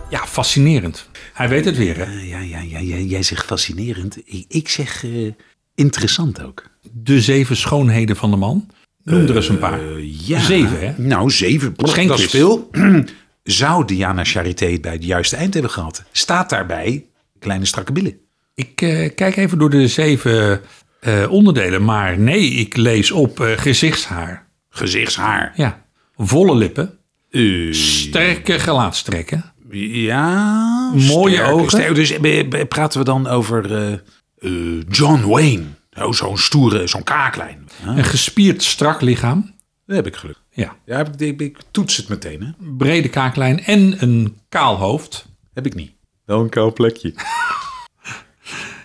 Ja, 0.08 0.26
fascinerend. 0.26 1.08
Hij 1.34 1.48
weet 1.48 1.64
het 1.64 1.76
weer, 1.76 1.96
hè? 1.96 2.04
Ja, 2.04 2.38
ja, 2.38 2.60
ja, 2.60 2.78
ja, 2.78 2.96
jij 2.96 3.22
zegt 3.22 3.44
fascinerend. 3.44 4.16
Ik, 4.24 4.44
ik 4.48 4.68
zeg 4.68 5.04
eh, 5.04 5.32
interessant 5.74 6.42
ook. 6.42 6.62
De 6.92 7.20
zeven 7.20 7.56
schoonheden 7.56 8.16
van 8.16 8.30
de 8.30 8.36
man. 8.36 8.70
Noem 9.02 9.26
er 9.26 9.36
eens 9.36 9.48
een 9.48 9.58
paar. 9.58 9.80
Ja. 10.02 10.40
Zeven, 10.40 10.80
hè? 10.80 10.92
Nou, 10.96 11.30
zeven. 11.30 11.74
geen 11.76 12.08
dat 12.08 12.18
is 12.18 12.26
veel. 12.26 12.70
Zou 13.42 13.84
Diana 13.84 14.24
Charité 14.24 14.78
bij 14.80 14.92
het 14.92 15.04
juiste 15.04 15.36
eind 15.36 15.54
hebben 15.54 15.72
gehad? 15.72 16.04
Staat 16.12 16.50
daarbij 16.50 17.04
kleine 17.38 17.64
strakke 17.64 17.92
billen? 17.92 18.18
Ik 18.54 18.82
eh, 18.82 19.14
kijk 19.14 19.36
even 19.36 19.58
door 19.58 19.70
de 19.70 19.88
zeven 19.88 20.60
eh, 21.00 21.30
onderdelen. 21.30 21.84
Maar 21.84 22.18
nee, 22.18 22.50
ik 22.50 22.76
lees 22.76 23.10
op 23.10 23.40
eh, 23.40 23.58
gezichtshaar. 23.58 24.46
Gezichtshaar. 24.68 25.52
Ja. 25.56 25.84
Volle 26.16 26.56
lippen. 26.56 26.98
Eh, 27.30 27.72
Sterke 27.72 28.58
gelaatstrekken. 28.58 29.53
Ja. 29.74 30.90
Mooie 30.92 31.34
sterk, 31.34 31.50
ogen. 31.50 31.70
sterk. 31.70 31.94
dus 31.94 32.10
eh, 32.10 32.68
praten 32.68 32.98
we 32.98 33.04
dan 33.04 33.26
over 33.26 33.74
eh, 33.76 33.92
eh, 34.38 34.82
John 34.88 35.26
Wayne? 35.26 35.64
Oh, 35.98 36.12
zo'n 36.12 36.38
stoere, 36.38 36.86
zo'n 36.86 37.02
kaaklijn. 37.02 37.68
Huh? 37.84 37.96
Een 37.96 38.04
gespierd 38.04 38.62
strak 38.62 39.00
lichaam. 39.00 39.54
Dat 39.86 39.96
heb 39.96 40.06
ik 40.06 40.16
geluk. 40.16 40.38
Ja. 40.50 40.76
Ja, 40.84 40.96
heb 40.96 41.08
ik, 41.08 41.20
ik, 41.20 41.40
ik 41.40 41.58
toets 41.70 41.96
het 41.96 42.08
meteen, 42.08 42.42
hè? 42.42 42.50
Brede 42.76 43.08
kaaklijn 43.08 43.64
en 43.64 44.02
een 44.02 44.38
kaal 44.48 44.76
hoofd. 44.76 45.26
Heb 45.54 45.66
ik 45.66 45.74
niet. 45.74 45.92
Wel 46.24 46.40
een 46.40 46.48
kaal 46.48 46.72
plekje. 46.72 47.14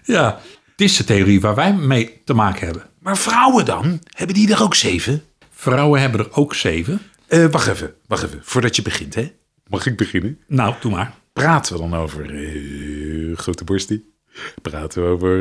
Ja. 0.03 0.39
Dit 0.75 0.89
is 0.89 0.97
de 0.97 1.03
theorie 1.03 1.41
waar 1.41 1.55
wij 1.55 1.73
mee 1.73 2.21
te 2.25 2.33
maken 2.33 2.65
hebben. 2.65 2.83
Maar 2.99 3.17
vrouwen 3.17 3.65
dan? 3.65 4.01
Hebben 4.15 4.35
die 4.35 4.53
er 4.53 4.63
ook 4.63 4.75
zeven? 4.75 5.23
Vrouwen 5.51 6.01
hebben 6.01 6.19
er 6.19 6.33
ook 6.33 6.55
zeven. 6.55 7.01
Eh, 7.27 7.45
wacht 7.45 7.67
even, 7.67 7.93
wacht 8.07 8.23
even. 8.23 8.39
Voordat 8.43 8.75
je 8.75 8.81
begint, 8.81 9.15
hè? 9.15 9.31
Mag 9.69 9.85
ik 9.85 9.97
beginnen? 9.97 10.39
Nou, 10.47 10.73
doe 10.81 10.91
maar. 10.91 11.13
Praten 11.33 11.73
we 11.73 11.79
dan 11.79 11.95
over 11.95 12.35
eh, 12.35 13.37
grote 13.37 13.63
borstie? 13.63 14.13
Praten 14.61 15.03
we 15.03 15.09
over... 15.09 15.37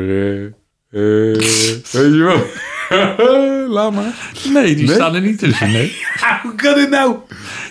weet 0.89 1.83
je 1.91 2.23
wel? 2.23 2.45
Laat 3.75 3.93
maar. 3.93 4.31
Nee, 4.53 4.75
die 4.75 4.85
Nee? 4.85 4.95
staan 4.95 5.15
er 5.15 5.21
niet 5.21 5.39
tussen. 5.39 5.71
Nee. 5.71 5.95
Hoe 6.43 6.55
kan 6.55 6.75
dit 6.75 6.89
nou? 6.89 7.17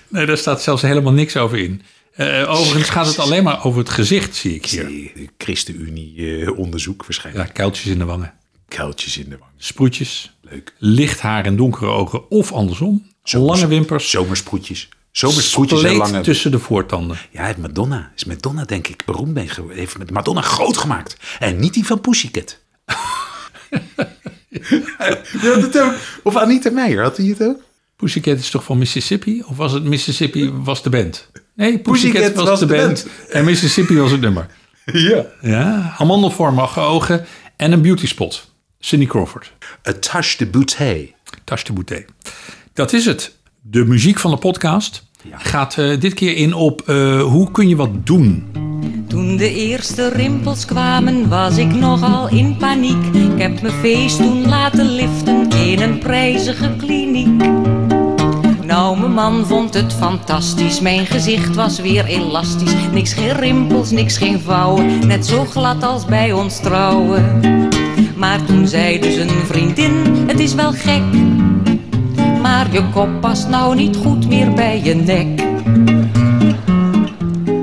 nee, 0.09 0.27
daar 0.27 0.37
staat 0.39 0.63
zelfs 0.63 0.83
helemaal 0.83 1.13
niks 1.13 1.37
over 1.37 1.59
in. 1.59 1.83
Overigens 2.47 2.91
gaat 2.91 3.07
het 3.07 3.19
alleen 3.19 3.43
maar 3.45 3.65
over 3.65 3.79
het 3.81 3.89
gezicht, 3.91 4.35
zie 4.37 4.55
ik 4.55 4.67
hier. 4.67 4.87
Die 4.87 5.31
ChristenUnie-onderzoek 5.39 7.03
waarschijnlijk. 7.03 7.47
Ja, 7.47 7.53
kuiltjes 7.53 7.87
in 7.87 7.99
de 7.99 8.05
wangen. 8.05 8.33
Kuiltjes 8.69 9.19
in 9.19 9.29
de 9.29 9.39
wang. 9.39 9.51
Sproetjes. 9.57 10.37
Leuk. 10.41 10.75
Licht 10.79 11.21
haar 11.21 11.45
en 11.45 11.57
donkere 11.57 11.87
ogen 11.91 12.31
of 12.31 12.53
andersom. 12.53 13.07
Lange 13.23 13.67
wimpers. 13.67 14.11
Zomersproetjes. 14.11 14.89
Zomersproetjes 15.19 15.83
en 15.83 15.89
Spleet 15.89 16.11
lange... 16.11 16.21
tussen 16.21 16.51
de 16.51 16.59
voortanden. 16.59 17.17
Ja, 17.31 17.43
het 17.43 17.57
Madonna. 17.57 18.13
Is 18.17 18.25
Madonna 18.25 18.65
denk 18.65 18.89
ik 18.89 19.03
beroemd 19.05 19.35
mee 19.35 19.49
geworden. 19.49 19.79
Heeft 19.79 19.99
met 19.99 20.11
Madonna 20.11 20.41
groot 20.41 20.77
gemaakt. 20.77 21.17
En 21.39 21.59
niet 21.59 21.75
die 21.75 21.87
van 21.87 22.01
Pussycat. 22.01 22.59
Je 24.49 25.51
had 25.55 25.63
het 25.63 25.79
ook. 25.81 25.95
Of 26.23 26.37
Anita 26.37 26.71
Meijer, 26.71 27.03
had 27.03 27.17
hij 27.17 27.27
het 27.27 27.43
ook? 27.43 27.61
Pussycat 27.97 28.39
is 28.39 28.51
toch 28.51 28.65
van 28.65 28.79
Mississippi? 28.79 29.43
Of 29.47 29.57
was 29.57 29.73
het 29.73 29.85
Mississippi 29.85 30.51
was 30.53 30.83
de 30.83 30.91
band? 30.91 31.31
Nee, 31.55 31.79
Pussycat, 31.79 32.35
was, 32.35 32.59
de, 32.59 32.67
band. 32.67 33.07
En 33.29 33.45
Mississippi 33.45 33.97
was 33.97 34.11
het 34.11 34.21
nummer. 34.21 34.47
Ja. 34.85 35.27
Ja, 35.41 35.95
amandelvormige 35.99 36.81
ogen 36.81 37.27
en 37.57 37.73
een 37.73 37.83
beauty 37.83 38.07
spot. 38.07 38.51
Cindy 38.79 39.07
Crawford. 39.07 39.53
A 39.89 39.93
touch 39.93 40.37
de 40.37 40.47
bouteille. 40.47 41.13
Tache 41.45 41.65
de 41.65 41.73
Boutet. 41.73 42.05
Dat 42.73 42.93
is 42.93 43.05
het. 43.05 43.37
De 43.61 43.85
muziek 43.85 44.19
van 44.19 44.31
de 44.31 44.37
podcast 44.37 45.07
gaat 45.33 45.79
eh, 45.79 46.01
dit 46.01 46.15
keer 46.15 46.37
in 46.37 46.55
op 46.55 46.83
eh, 46.87 47.23
hoe 47.23 47.51
kun 47.51 47.69
je 47.69 47.77
wat 47.77 48.07
doen. 48.07 48.45
Toen 49.09 49.37
de 49.37 49.55
eerste 49.55 50.09
rimpels 50.09 50.65
kwamen 50.65 51.29
was 51.29 51.57
ik 51.57 51.75
nogal 51.75 52.29
in 52.29 52.57
paniek. 52.57 53.05
Ik 53.15 53.41
heb 53.41 53.63
mijn 53.63 53.75
feest 53.75 54.17
toen 54.17 54.49
laten 54.49 54.91
liften 54.91 55.51
in 55.51 55.81
een 55.81 55.99
prijzige 55.99 56.71
kliniek. 56.77 57.43
Nou, 58.63 58.99
mijn 58.99 59.13
man 59.13 59.47
vond 59.47 59.75
het 59.75 59.93
fantastisch. 59.93 60.81
Mijn 60.81 61.07
gezicht 61.07 61.55
was 61.55 61.81
weer 61.81 62.05
elastisch. 62.05 62.75
Niks 62.93 63.13
geen 63.13 63.33
rimpels, 63.33 63.91
niks 63.91 64.17
geen 64.17 64.41
vouwen. 64.41 65.07
Net 65.07 65.27
zo 65.27 65.45
glad 65.45 65.83
als 65.83 66.05
bij 66.05 66.33
ons 66.33 66.61
trouwen. 66.61 67.41
Maar 68.17 68.45
toen 68.45 68.69
zei 68.69 69.01
dus 69.01 69.17
een 69.17 69.47
vriendin, 69.47 70.25
het 70.27 70.41
is 70.41 70.55
wel 70.55 70.73
gek. 70.73 71.03
Maar 72.59 72.73
je 72.73 72.89
kop 72.91 73.21
past 73.21 73.49
nou 73.49 73.75
niet 73.75 73.97
goed 73.97 74.29
meer 74.29 74.53
bij 74.53 74.83
je 74.83 74.95
nek. 74.95 75.43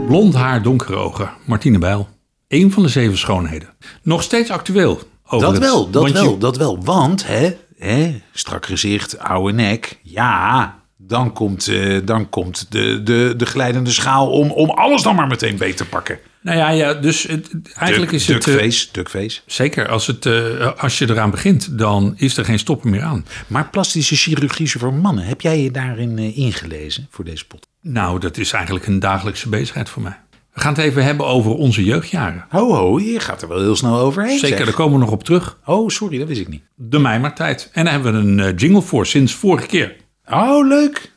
Blond 0.07 0.33
haar, 0.33 0.61
donkere 0.61 0.95
ogen. 0.95 1.29
Martine 1.45 1.77
Bijl. 1.77 2.07
Eén 2.47 2.71
van 2.71 2.83
de 2.83 2.89
zeven 2.89 3.17
schoonheden. 3.17 3.69
Nog 4.03 4.23
steeds 4.23 4.49
actueel. 4.49 4.99
Dat 5.29 5.57
wel, 5.57 5.89
dat 5.89 6.07
je- 6.07 6.13
wel, 6.13 6.37
dat 6.37 6.57
wel. 6.57 6.77
Want, 6.83 7.27
hè, 7.27 7.53
hè, 7.77 8.21
strak 8.33 8.65
gezicht, 8.65 9.19
oude 9.19 9.53
nek. 9.53 9.99
Ja, 10.03 10.75
dan 10.97 11.33
komt, 11.33 11.67
eh, 11.67 11.99
dan 12.05 12.29
komt 12.29 12.65
de, 12.71 13.03
de, 13.03 13.33
de 13.37 13.45
glijdende 13.45 13.91
schaal 13.91 14.29
om, 14.31 14.51
om 14.51 14.69
alles 14.69 15.01
dan 15.01 15.15
maar 15.15 15.27
meteen 15.27 15.57
beter 15.57 15.75
te 15.75 15.85
pakken. 15.85 16.19
Nou 16.45 16.57
ja, 16.57 16.69
ja 16.69 16.93
dus 16.93 17.23
het, 17.23 17.49
eigenlijk 17.75 18.11
is 18.11 18.27
het... 18.27 18.43
duckface, 18.43 18.87
duckface. 18.91 19.41
zeker, 19.45 19.87
als, 19.87 20.07
het, 20.07 20.25
eh, 20.25 20.71
als 20.77 20.97
je 20.97 21.09
eraan 21.09 21.29
begint, 21.29 21.77
dan 21.77 22.13
is 22.17 22.37
er 22.37 22.45
geen 22.45 22.59
stoppen 22.59 22.89
meer 22.89 23.01
aan. 23.01 23.25
Maar 23.47 23.69
plastische 23.69 24.15
chirurgie 24.15 24.71
voor 24.71 24.93
mannen, 24.93 25.25
heb 25.25 25.41
jij 25.41 25.61
je 25.61 25.71
daarin 25.71 26.17
eh, 26.17 26.37
ingelezen 26.37 27.07
voor 27.09 27.25
deze 27.25 27.47
pot? 27.47 27.67
Nou, 27.81 28.19
dat 28.19 28.37
is 28.37 28.51
eigenlijk 28.51 28.85
een 28.85 28.99
dagelijkse 28.99 29.49
bezigheid 29.49 29.89
voor 29.89 30.01
mij. 30.01 30.19
We 30.53 30.61
gaan 30.61 30.73
het 30.73 30.83
even 30.83 31.03
hebben 31.03 31.25
over 31.25 31.51
onze 31.51 31.83
jeugdjaren. 31.83 32.45
Ho, 32.49 32.73
ho, 32.73 32.99
je 32.99 33.19
gaat 33.19 33.41
er 33.41 33.47
wel 33.47 33.59
heel 33.59 33.75
snel 33.75 33.99
overheen. 33.99 34.39
Zeker, 34.39 34.57
zeg. 34.57 34.65
daar 34.65 34.75
komen 34.75 34.93
we 34.93 35.05
nog 35.05 35.13
op 35.13 35.23
terug. 35.23 35.59
Oh, 35.65 35.89
sorry, 35.89 36.17
dat 36.17 36.27
wist 36.27 36.41
ik 36.41 36.47
niet. 36.47 36.63
De 36.75 36.99
Mijmertijd. 36.99 37.69
En 37.73 37.83
daar 37.83 37.93
hebben 37.93 38.13
we 38.13 38.19
een 38.19 38.39
eh, 38.39 38.57
jingle 38.57 38.81
voor 38.81 39.05
sinds 39.05 39.33
vorige 39.33 39.67
keer. 39.67 39.95
Oh, 40.25 40.67
leuk. 40.67 41.13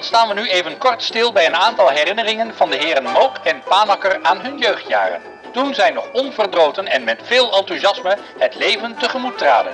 Staan 0.00 0.28
we 0.28 0.34
nu 0.34 0.48
even 0.48 0.78
kort 0.78 1.02
stil 1.02 1.32
bij 1.32 1.46
een 1.46 1.56
aantal 1.56 1.88
herinneringen 1.88 2.54
van 2.54 2.70
de 2.70 2.76
heren 2.76 3.02
Mook 3.02 3.36
en 3.42 3.62
Panakker 3.68 4.18
aan 4.22 4.40
hun 4.40 4.58
jeugdjaren. 4.58 5.20
Toen 5.52 5.74
zij 5.74 5.90
nog 5.90 6.12
onverdroten 6.12 6.86
en 6.86 7.04
met 7.04 7.20
veel 7.24 7.56
enthousiasme 7.56 8.16
het 8.38 8.54
leven 8.54 8.96
tegemoet 8.98 9.38
traden. 9.38 9.72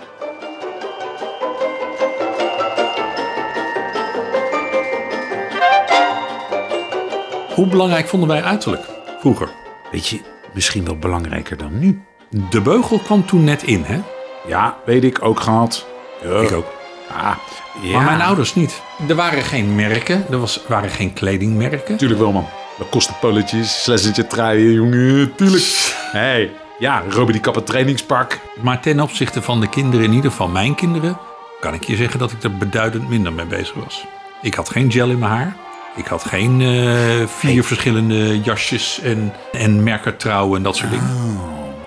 Hoe 7.54 7.66
belangrijk 7.66 8.08
vonden 8.08 8.28
wij 8.28 8.42
uiterlijk 8.42 8.84
vroeger? 9.20 9.48
Weet 9.90 10.08
je, 10.08 10.20
misschien 10.52 10.84
wel 10.84 10.98
belangrijker 10.98 11.56
dan 11.56 11.78
nu. 11.78 12.04
De 12.50 12.60
beugel 12.60 12.98
kwam 12.98 13.26
toen 13.26 13.44
net 13.44 13.62
in, 13.62 13.82
hè? 13.82 14.00
Ja, 14.46 14.76
weet 14.84 15.04
ik, 15.04 15.24
ook 15.24 15.40
gehad. 15.40 15.86
Ja. 16.22 16.40
Ik 16.40 16.52
ook. 16.52 16.66
Ah, 17.08 17.36
ja. 17.82 17.96
Maar 17.96 18.04
mijn 18.04 18.22
ouders 18.22 18.54
niet. 18.54 18.82
Er 19.08 19.14
waren 19.14 19.42
geen 19.42 19.74
merken, 19.74 20.26
er 20.30 20.38
was, 20.38 20.60
waren 20.68 20.90
geen 20.90 21.12
kledingmerken. 21.12 21.96
Tuurlijk 21.96 22.20
wel, 22.20 22.32
man. 22.32 22.48
Dat 22.78 22.88
kostte 22.88 23.12
polletjes, 23.20 23.82
slessentje 23.82 24.26
truien, 24.26 24.72
jongen. 24.72 25.34
Tuurlijk. 25.34 25.94
Hé, 26.12 26.18
hey, 26.18 26.50
ja, 26.78 27.02
Robin 27.08 27.32
die 27.32 27.40
kapper 27.40 27.62
trainingspak. 27.62 28.40
Maar 28.60 28.80
ten 28.80 29.00
opzichte 29.00 29.42
van 29.42 29.60
de 29.60 29.68
kinderen, 29.68 30.06
in 30.06 30.12
ieder 30.12 30.30
geval 30.30 30.48
mijn 30.48 30.74
kinderen, 30.74 31.18
kan 31.60 31.74
ik 31.74 31.84
je 31.84 31.96
zeggen 31.96 32.18
dat 32.18 32.32
ik 32.32 32.42
er 32.42 32.56
beduidend 32.56 33.08
minder 33.08 33.32
mee 33.32 33.46
bezig 33.46 33.74
was. 33.74 34.04
Ik 34.42 34.54
had 34.54 34.68
geen 34.68 34.92
gel 34.92 35.10
in 35.10 35.18
mijn 35.18 35.32
haar. 35.32 35.56
Ik 35.96 36.06
had 36.06 36.24
geen 36.24 36.60
eh, 36.60 37.26
vier 37.26 37.64
verschillende 37.64 38.40
jasjes 38.40 39.00
en, 39.00 39.32
en 39.52 39.82
merkertrouwen 39.82 40.56
en 40.56 40.62
dat 40.62 40.76
soort 40.76 40.90
dingen. 40.90 41.38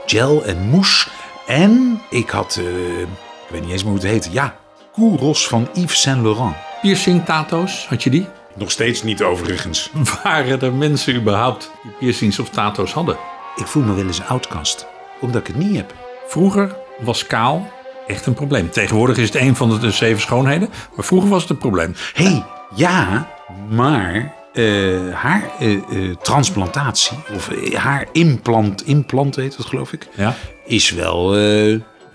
Gel 0.05 0.43
en 0.43 0.69
mousse. 0.69 1.09
En 1.47 2.01
ik 2.09 2.29
had, 2.29 2.59
eh, 2.59 2.99
ik 2.99 3.07
weet 3.49 3.61
niet 3.61 3.71
eens 3.71 3.83
meer 3.83 3.91
hoe 3.91 4.01
het 4.01 4.11
heet. 4.11 4.29
Ja, 4.31 4.55
Kouros 4.93 5.47
van 5.47 5.67
Yves 5.73 6.01
Saint 6.01 6.21
Laurent. 6.21 6.55
Piercing 6.81 7.25
tato's, 7.25 7.85
had 7.87 8.03
je 8.03 8.09
die? 8.09 8.27
Nog 8.55 8.71
steeds 8.71 9.03
niet 9.03 9.23
overigens. 9.23 9.89
Waren 10.23 10.61
er 10.61 10.73
mensen 10.73 11.15
überhaupt 11.15 11.71
die 11.83 11.91
piercings 11.99 12.39
of 12.39 12.49
tato's 12.49 12.93
hadden? 12.93 13.17
Ik 13.55 13.65
voel 13.67 13.83
me 13.83 13.93
wel 13.93 14.05
eens 14.05 14.19
een 14.19 14.27
outcast, 14.27 14.87
omdat 15.19 15.41
ik 15.41 15.47
het 15.47 15.55
niet 15.55 15.75
heb. 15.75 15.93
Vroeger 16.27 16.75
was 16.99 17.27
kaal 17.27 17.69
echt 18.07 18.25
een 18.25 18.33
probleem. 18.33 18.69
Tegenwoordig 18.69 19.17
is 19.17 19.33
het 19.33 19.41
een 19.41 19.55
van 19.55 19.79
de 19.79 19.91
zeven 19.91 20.21
schoonheden, 20.21 20.69
maar 20.95 21.05
vroeger 21.05 21.29
was 21.29 21.41
het 21.41 21.51
een 21.51 21.57
probleem. 21.57 21.95
Hé, 22.13 22.23
hey, 22.23 22.43
ja, 22.75 23.27
maar 23.69 24.33
eh 24.53 25.13
haartransplantatie, 25.13 27.17
of 27.35 27.49
eh, 27.49 27.75
haarimplant, 27.75 28.85
implant 28.85 29.35
heet 29.35 29.57
het 29.57 29.65
geloof 29.65 29.93
ik, 29.93 30.07
Ja? 30.15 30.35
is 30.65 30.91
wel... 30.91 31.35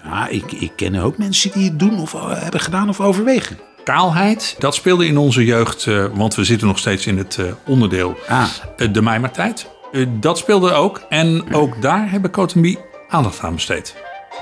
ja, 0.04 0.28
ik, 0.28 0.52
ik 0.52 0.72
ken 0.76 0.94
ook 0.94 1.18
mensen 1.18 1.50
die 1.52 1.68
het 1.68 1.78
doen 1.78 2.00
of 2.00 2.14
eh, 2.14 2.42
hebben 2.42 2.60
gedaan 2.60 2.88
of 2.88 3.00
overwegen. 3.00 3.58
Kaalheid, 3.84 4.56
dat 4.58 4.74
speelde 4.74 5.06
in 5.06 5.16
onze 5.18 5.44
jeugd, 5.44 5.86
eh, 5.86 6.04
want 6.14 6.34
we 6.34 6.44
zitten 6.44 6.66
nog 6.66 6.78
steeds 6.78 7.06
in 7.06 7.18
het 7.18 7.38
eh, 7.38 7.46
onderdeel 7.66 8.16
Ah, 8.28 8.46
eh, 8.76 8.92
de 8.92 9.02
Mijmertijd. 9.02 9.70
Eh, 9.92 10.06
dat 10.20 10.38
speelde 10.38 10.72
ook 10.72 11.06
en 11.08 11.54
ook 11.54 11.82
daar 11.82 12.10
hebben 12.10 12.30
Cotenby 12.30 12.76
aandacht 13.08 13.40
aan 13.40 13.54
besteed. 13.54 13.94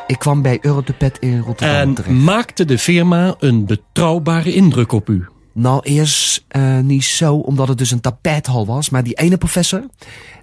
Ik 0.07 0.19
kwam 0.19 0.43
bij 0.43 0.59
Eurotopet 0.61 1.19
in 1.19 1.39
Rotterdam 1.41 1.77
En 1.77 1.95
terecht. 1.95 2.15
maakte 2.15 2.65
de 2.65 2.79
firma 2.79 3.35
een 3.39 3.65
betrouwbare 3.67 4.53
indruk 4.55 4.93
op 4.93 5.09
u? 5.09 5.27
Nou, 5.55 5.81
eerst 5.83 6.45
eh, 6.49 6.79
niet 6.79 7.05
zo, 7.05 7.35
omdat 7.35 7.69
het 7.69 7.79
dus 7.79 7.91
een 7.91 8.01
tapijthal 8.01 8.67
was. 8.67 8.91
Maar 8.91 9.03
die 9.05 9.15
ene 9.15 9.37
professor, 9.39 9.83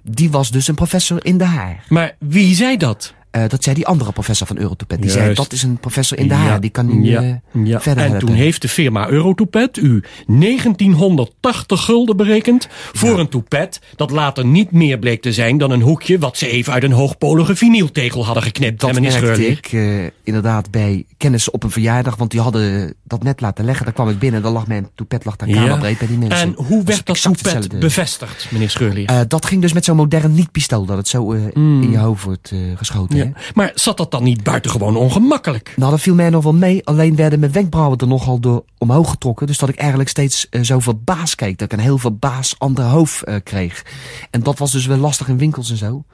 die 0.02 0.30
was 0.30 0.50
dus 0.50 0.68
een 0.68 0.74
professor 0.74 1.24
in 1.24 1.38
de 1.38 1.44
haar. 1.44 1.84
Maar 1.88 2.16
wie 2.18 2.54
zei 2.54 2.76
dat? 2.76 3.14
Eh, 3.30 3.42
dat 3.48 3.62
zei 3.62 3.74
die 3.74 3.86
andere 3.86 4.12
professor 4.12 4.46
van 4.46 4.58
Eurotopet. 4.58 5.02
Die 5.02 5.06
Juist. 5.10 5.22
zei, 5.24 5.34
dat 5.34 5.52
is 5.52 5.62
een 5.62 5.78
professor 5.78 6.18
in 6.18 6.28
de 6.28 6.34
haar. 6.34 6.60
Die 6.60 6.70
kan 6.70 7.00
nu 7.00 7.10
ja, 7.10 7.20
eh, 7.22 7.64
ja. 7.64 7.80
verder 7.80 8.04
En 8.04 8.10
helpen. 8.10 8.26
toen 8.28 8.36
heeft 8.36 8.62
de 8.62 8.68
firma 8.68 9.08
Eurotoepet 9.08 9.76
u 9.76 10.02
1980 10.26 11.84
gulden 11.84 12.16
berekend 12.16 12.68
voor 12.92 13.18
een 13.18 13.28
toepet 13.28 13.80
dat 13.96 14.10
later 14.10 14.44
niet 14.46 14.70
meer 14.72 14.98
bleek 14.98 15.22
te 15.22 15.32
zijn 15.32 15.58
dan 15.58 15.70
een 15.70 15.80
hoekje 15.80 16.18
wat 16.18 16.36
ze 16.36 16.48
even 16.48 16.72
uit 16.72 16.82
een 16.82 16.92
hoogpolige 16.92 17.56
vinyltegel 17.56 18.24
hadden 18.24 18.42
geknipt. 18.42 18.80
Dat 18.80 19.00
merkte 19.00 19.46
ik 19.46 19.66
eh, 19.72 20.04
inderdaad 20.22 20.70
bij 20.70 21.04
kennissen 21.16 21.52
op 21.52 21.62
een 21.62 21.70
verjaardag. 21.70 22.16
Want 22.16 22.30
die 22.30 22.40
hadden 22.40 22.94
dat 23.04 23.22
net 23.22 23.40
laten 23.40 23.64
leggen. 23.64 23.84
Daar 23.84 23.94
kwam 23.94 24.08
ik 24.08 24.18
binnen 24.18 24.36
en 24.38 24.44
dan 24.44 24.52
lag 24.52 24.66
mijn 24.66 24.88
toepet 24.94 25.24
lag 25.24 25.36
daar 25.36 25.48
Ja. 25.48 25.54
kamerbreed 25.54 25.98
bij 25.98 26.08
die 26.08 26.18
mensen. 26.18 26.38
En 26.38 26.52
hoe 26.56 26.84
werd 26.84 27.06
dat 27.06 27.16
exact 27.16 27.22
toepet 27.36 27.52
hetzelfde. 27.52 27.78
bevestigd, 27.78 28.46
meneer 28.50 28.70
Scheurlier? 28.70 29.06
Eh, 29.06 29.20
dat 29.28 29.46
ging 29.46 29.62
dus 29.62 29.72
met 29.72 29.84
zo'n 29.84 29.96
modern 29.96 30.34
niet-pistool. 30.34 30.84
Dat 30.84 30.96
het 30.96 31.08
zo 31.08 31.32
eh, 31.32 31.42
in 31.54 31.90
je 31.90 31.98
hoofd 31.98 32.24
wordt 32.24 32.52
geschoten. 32.76 33.16
Ja. 33.24 33.40
Maar 33.54 33.70
zat 33.74 33.96
dat 33.96 34.10
dan 34.10 34.22
niet 34.22 34.42
buitengewoon 34.42 34.96
ongemakkelijk? 34.96 35.72
Nou, 35.76 35.90
dat 35.90 36.00
viel 36.00 36.14
mij 36.14 36.30
nog 36.30 36.42
wel 36.42 36.54
mee. 36.54 36.86
Alleen 36.86 37.16
werden 37.16 37.40
mijn 37.40 37.52
wenkbrauwen 37.52 37.98
er 37.98 38.06
nogal 38.06 38.40
door 38.40 38.64
omhoog 38.78 39.10
getrokken. 39.10 39.46
Dus 39.46 39.58
dat 39.58 39.68
ik 39.68 39.76
eigenlijk 39.76 40.10
steeds 40.10 40.48
eh, 40.48 40.62
zo 40.62 40.78
verbaasd 40.78 41.34
keek. 41.34 41.58
Dat 41.58 41.72
ik 41.72 41.78
een 41.78 41.84
heel 41.84 41.98
verbaasd 41.98 42.54
ander 42.58 42.84
hoofd 42.84 43.22
eh, 43.22 43.34
kreeg. 43.44 43.84
En 44.30 44.42
dat 44.42 44.58
was 44.58 44.72
dus 44.72 44.86
wel 44.86 44.96
lastig 44.96 45.28
in 45.28 45.38
winkels 45.38 45.70
en 45.70 45.76
zo. 45.76 46.04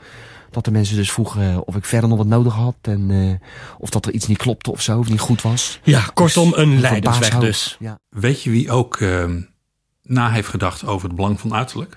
Dat 0.50 0.64
de 0.64 0.70
mensen 0.70 0.96
dus 0.96 1.12
vroegen 1.12 1.50
eh, 1.50 1.58
of 1.64 1.76
ik 1.76 1.84
verder 1.84 2.08
nog 2.08 2.18
wat 2.18 2.26
nodig 2.26 2.54
had. 2.54 2.76
En 2.80 3.40
of 3.78 3.90
dat 3.90 4.06
er 4.06 4.12
iets 4.12 4.26
niet 4.26 4.38
klopte 4.38 4.70
of 4.70 4.82
zo. 4.82 4.98
Of 4.98 5.08
niet 5.08 5.20
goed 5.20 5.42
was. 5.42 5.80
Ja, 5.82 6.04
kortom, 6.14 6.50
Dus 6.50 6.58
een 6.58 6.68
een 6.68 6.80
leidensweg 6.80 7.28
verbaasd 7.28 7.46
dus. 7.46 7.76
Ja. 7.78 7.98
Weet 8.08 8.42
je 8.42 8.50
wie 8.50 8.70
ook 8.70 8.96
ehm, 8.96 9.40
na 10.02 10.30
heeft 10.30 10.48
gedacht 10.48 10.86
over 10.86 11.06
het 11.06 11.16
belang 11.16 11.40
van 11.40 11.54
uiterlijk. 11.54 11.96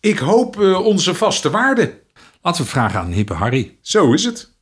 Ik 0.00 0.18
hoop 0.18 0.60
eh, 0.60 0.84
onze 0.84 1.14
vaste 1.14 1.50
waarde. 1.50 2.00
Laten 2.48 2.64
we 2.64 2.70
vragen 2.70 3.00
aan 3.00 3.10
hippe 3.10 3.34
Harry. 3.34 3.78
Zo 3.80 4.12
is 4.12 4.24
het. 4.24 4.56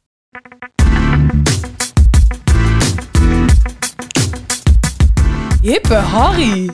Hippe 5.62 5.94
Harry. 5.94 6.70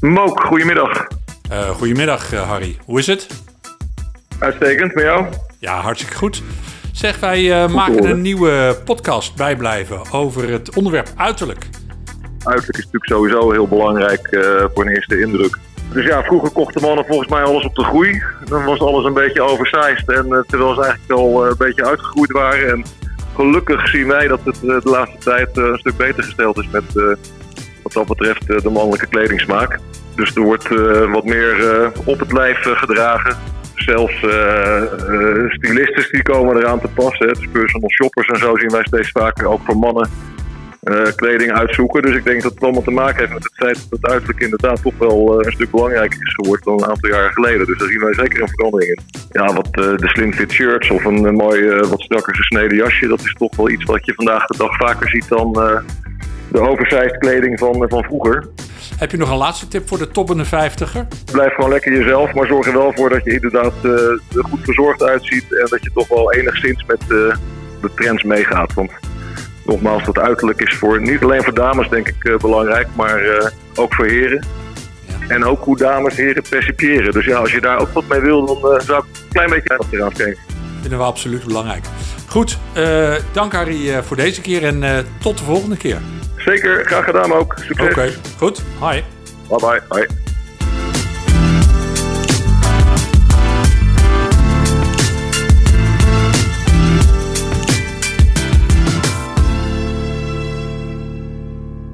Mook, 0.00 0.40
goedemiddag. 0.40 1.06
Eh, 1.50 1.68
goedemiddag 1.68 2.32
eh, 2.32 2.48
Harry, 2.48 2.78
hoe 2.84 2.98
is 2.98 3.06
het? 3.06 3.26
Uitstekend, 4.38 4.94
met 4.94 5.04
jou? 5.04 5.26
Ja, 5.58 5.80
hartstikke 5.80 6.16
goed. 6.16 6.42
Zeg, 6.92 7.20
wij 7.20 7.62
eh, 7.62 7.72
maken 7.74 8.04
een 8.04 8.22
nieuwe 8.22 8.80
podcast 8.84 9.36
bijblijven 9.36 10.12
over 10.12 10.50
het 10.50 10.76
onderwerp 10.76 11.12
uiterlijk. 11.16 11.68
Uiterlijk 12.44 12.78
is 12.78 12.84
natuurlijk 12.84 13.12
sowieso 13.12 13.50
heel 13.50 13.68
belangrijk 13.68 14.26
eh, 14.26 14.64
voor 14.74 14.84
een 14.84 14.94
eerste 14.94 15.20
indruk. 15.20 15.58
Dus 15.92 16.04
ja, 16.04 16.22
vroeger 16.22 16.50
kochten 16.50 16.82
mannen 16.82 17.04
volgens 17.04 17.28
mij 17.28 17.42
alles 17.42 17.64
op 17.64 17.74
de 17.74 17.84
groei. 17.84 18.22
Dan 18.44 18.64
was 18.64 18.80
alles 18.80 19.04
een 19.04 19.14
beetje 19.14 19.42
oversized. 19.42 20.08
En 20.08 20.32
eh, 20.32 20.40
terwijl 20.46 20.74
ze 20.74 20.82
eigenlijk 20.82 21.20
al 21.20 21.44
eh, 21.44 21.50
een 21.50 21.56
beetje 21.58 21.86
uitgegroeid 21.86 22.32
waren. 22.32 22.70
En 22.70 22.84
gelukkig 23.34 23.88
zien 23.88 24.06
wij 24.06 24.28
dat 24.28 24.40
het 24.44 24.60
de 24.60 24.80
laatste 24.82 25.18
tijd 25.18 25.56
een 25.56 25.78
stuk 25.78 25.96
beter 25.96 26.22
gesteld 26.22 26.58
is 26.58 26.68
met 26.70 27.18
wat 27.82 27.92
dat 27.92 28.06
betreft 28.06 28.46
de 28.46 28.70
mannelijke 28.70 29.06
kledingsmaak. 29.06 29.78
Dus 30.14 30.34
er 30.34 30.42
wordt 30.42 30.68
wat 31.10 31.24
meer 31.24 31.90
op 32.04 32.18
het 32.18 32.32
lijf 32.32 32.58
gedragen. 32.62 33.36
Zelfs 33.74 34.16
stylistes 35.48 36.10
die 36.10 36.22
komen 36.22 36.56
eraan 36.56 36.80
te 36.80 36.88
passen. 36.88 37.26
Dus 37.26 37.48
personal 37.52 37.90
shoppers 37.90 38.28
en 38.28 38.38
zo 38.38 38.56
zien 38.56 38.70
wij 38.70 38.84
steeds 38.84 39.10
vaker 39.10 39.46
ook 39.46 39.60
voor 39.64 39.76
mannen 39.76 40.10
eh, 40.82 41.12
kleding 41.14 41.52
uitzoeken. 41.52 42.02
Dus 42.02 42.16
ik 42.16 42.24
denk 42.24 42.42
dat 42.42 42.54
het 42.54 42.62
allemaal 42.62 42.82
te 42.82 42.90
maken 42.90 43.18
heeft 43.18 43.32
met 43.32 43.42
het 43.42 43.54
feit 43.54 43.74
dat 43.90 44.00
het 44.00 44.10
uiterlijk 44.10 44.40
inderdaad 44.40 44.82
toch 44.82 44.98
wel 44.98 45.40
eh, 45.40 45.46
een 45.46 45.52
stuk 45.52 45.70
belangrijker 45.70 46.22
is 46.22 46.34
geworden 46.34 46.64
dan 46.64 46.82
een 46.82 46.90
aantal 46.90 47.10
jaren 47.10 47.32
geleden. 47.32 47.66
Dus 47.66 47.78
daar 47.78 47.88
zien 47.88 48.00
wij 48.00 48.14
zeker 48.14 48.42
een 48.42 48.48
verandering 48.48 48.90
in. 48.90 49.20
Ja, 49.30 49.52
wat 49.52 49.68
eh, 49.70 49.96
de 49.96 50.08
slim 50.08 50.32
fit 50.32 50.52
shirts 50.52 50.90
of 50.90 51.04
een, 51.04 51.34
mooi 51.34 51.80
wat 51.80 52.00
strakker 52.00 52.34
gesneden 52.34 52.76
jasje, 52.76 53.06
dat 53.06 53.20
is 53.20 53.34
toch 53.38 53.56
wel 53.56 53.70
iets 53.70 53.84
wat 53.84 54.04
je 54.04 54.14
vandaag 54.14 54.46
de 54.46 54.56
dag 54.56 54.76
vaker 54.76 55.08
ziet 55.08 55.28
dan 55.28 55.52
de 56.48 56.60
oversized 56.60 57.18
kleding 57.18 57.58
van, 57.58 57.84
van 57.88 58.04
vroeger. 58.04 58.48
Heb 58.98 59.10
je 59.10 59.16
nog 59.16 59.30
een 59.30 59.36
laatste 59.36 59.68
tip 59.68 59.88
voor 59.88 59.98
de 59.98 60.08
toppende 60.08 60.44
vijftiger? 60.44 61.06
Blijf 61.32 61.54
gewoon 61.54 61.70
lekker 61.70 61.92
jezelf, 61.92 62.34
maar 62.34 62.46
zorg 62.46 62.66
er 62.66 62.72
wel 62.72 62.92
voor 62.92 63.08
dat 63.08 63.24
je 63.24 63.32
inderdaad 63.32 63.84
er 63.84 64.20
goed 64.32 64.60
verzorgd 64.62 65.02
uitziet 65.02 65.58
en 65.58 65.66
dat 65.70 65.82
je 65.82 65.90
toch 65.94 66.08
wel 66.08 66.32
enigszins 66.32 66.84
met 66.86 67.00
de 67.08 67.34
trends 67.94 68.22
meegaat. 68.22 68.74
Want 68.74 68.90
nogmaals, 69.64 70.04
dat 70.04 70.18
uiterlijk 70.18 70.60
is 70.60 70.74
voor, 70.74 71.00
niet 71.00 71.22
alleen 71.22 71.42
voor 71.42 71.54
dames 71.54 71.88
denk 71.88 72.08
ik 72.08 72.24
eh, 72.24 72.36
belangrijk, 72.36 72.88
maar 72.94 73.24
eh, 73.24 73.50
ook 73.74 73.94
voor 73.94 74.06
heren. 74.06 74.46
En 75.28 75.44
ook 75.44 75.64
hoe 75.64 75.76
dames 75.76 76.16
heren 76.16 76.42
percipiëren. 76.48 77.12
Dus 77.12 77.24
ja, 77.24 77.36
als 77.36 77.52
je 77.52 77.60
daar 77.60 77.78
ook 77.78 77.92
wat 77.92 78.06
mee 78.08 78.20
wil, 78.20 78.46
dan 78.46 78.72
eh, 78.72 78.80
zou 78.80 78.98
ik 78.98 79.18
een 79.20 79.28
klein 79.32 79.50
beetje 79.50 79.70
aandacht 79.70 79.92
eraan 79.92 80.12
schenken. 80.14 80.42
Vinden 80.80 80.98
we 80.98 81.04
absoluut 81.04 81.44
belangrijk. 81.44 81.84
Goed, 82.28 82.58
dank 83.32 83.52
Harry 83.52 84.02
voor 84.02 84.16
deze 84.16 84.40
keer 84.40 84.64
en 84.64 85.06
tot 85.20 85.38
de 85.38 85.44
volgende 85.44 85.76
keer. 85.76 85.98
Zeker, 86.36 86.84
graag 86.86 87.04
gedaan 87.04 87.32
ook. 87.32 87.54
Succes. 87.58 87.90
Oké, 87.90 88.12
goed. 88.38 88.62
Hi. 88.80 89.00
Bye 89.48 89.58
bye. 89.58 89.80
Bye. 89.88 90.21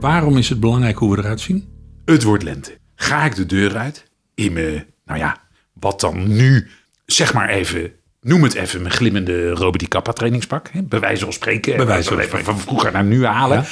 Waarom 0.00 0.36
is 0.36 0.48
het 0.48 0.60
belangrijk 0.60 0.98
hoe 0.98 1.14
we 1.14 1.18
eruit 1.18 1.40
zien? 1.40 1.68
Het 2.04 2.22
wordt 2.22 2.42
lente. 2.42 2.78
Ga 2.94 3.24
ik 3.24 3.36
de 3.36 3.46
deur 3.46 3.76
uit 3.76 4.04
in 4.34 4.52
mijn, 4.52 4.86
nou 5.04 5.18
ja, 5.18 5.36
wat 5.72 6.00
dan 6.00 6.28
nu, 6.28 6.68
zeg 7.06 7.34
maar 7.34 7.48
even, 7.48 7.92
noem 8.20 8.42
het 8.42 8.54
even 8.54 8.82
mijn 8.82 8.94
glimmende 8.94 9.50
Robert 9.50 9.78
Di 9.78 9.88
Kappa 9.88 10.12
trainingspak. 10.12 10.68
Hè? 10.72 10.82
Bij 10.82 11.00
wijze 11.00 11.24
van 11.24 11.32
spreken. 11.32 11.76
Bij 11.76 11.86
wijze 11.86 12.08
van 12.08 12.22
spreken. 12.22 12.44
Van 12.44 12.58
vroeger 12.58 12.92
naar 12.92 13.04
nu 13.04 13.24
halen. 13.24 13.56
Ja. 13.58 13.66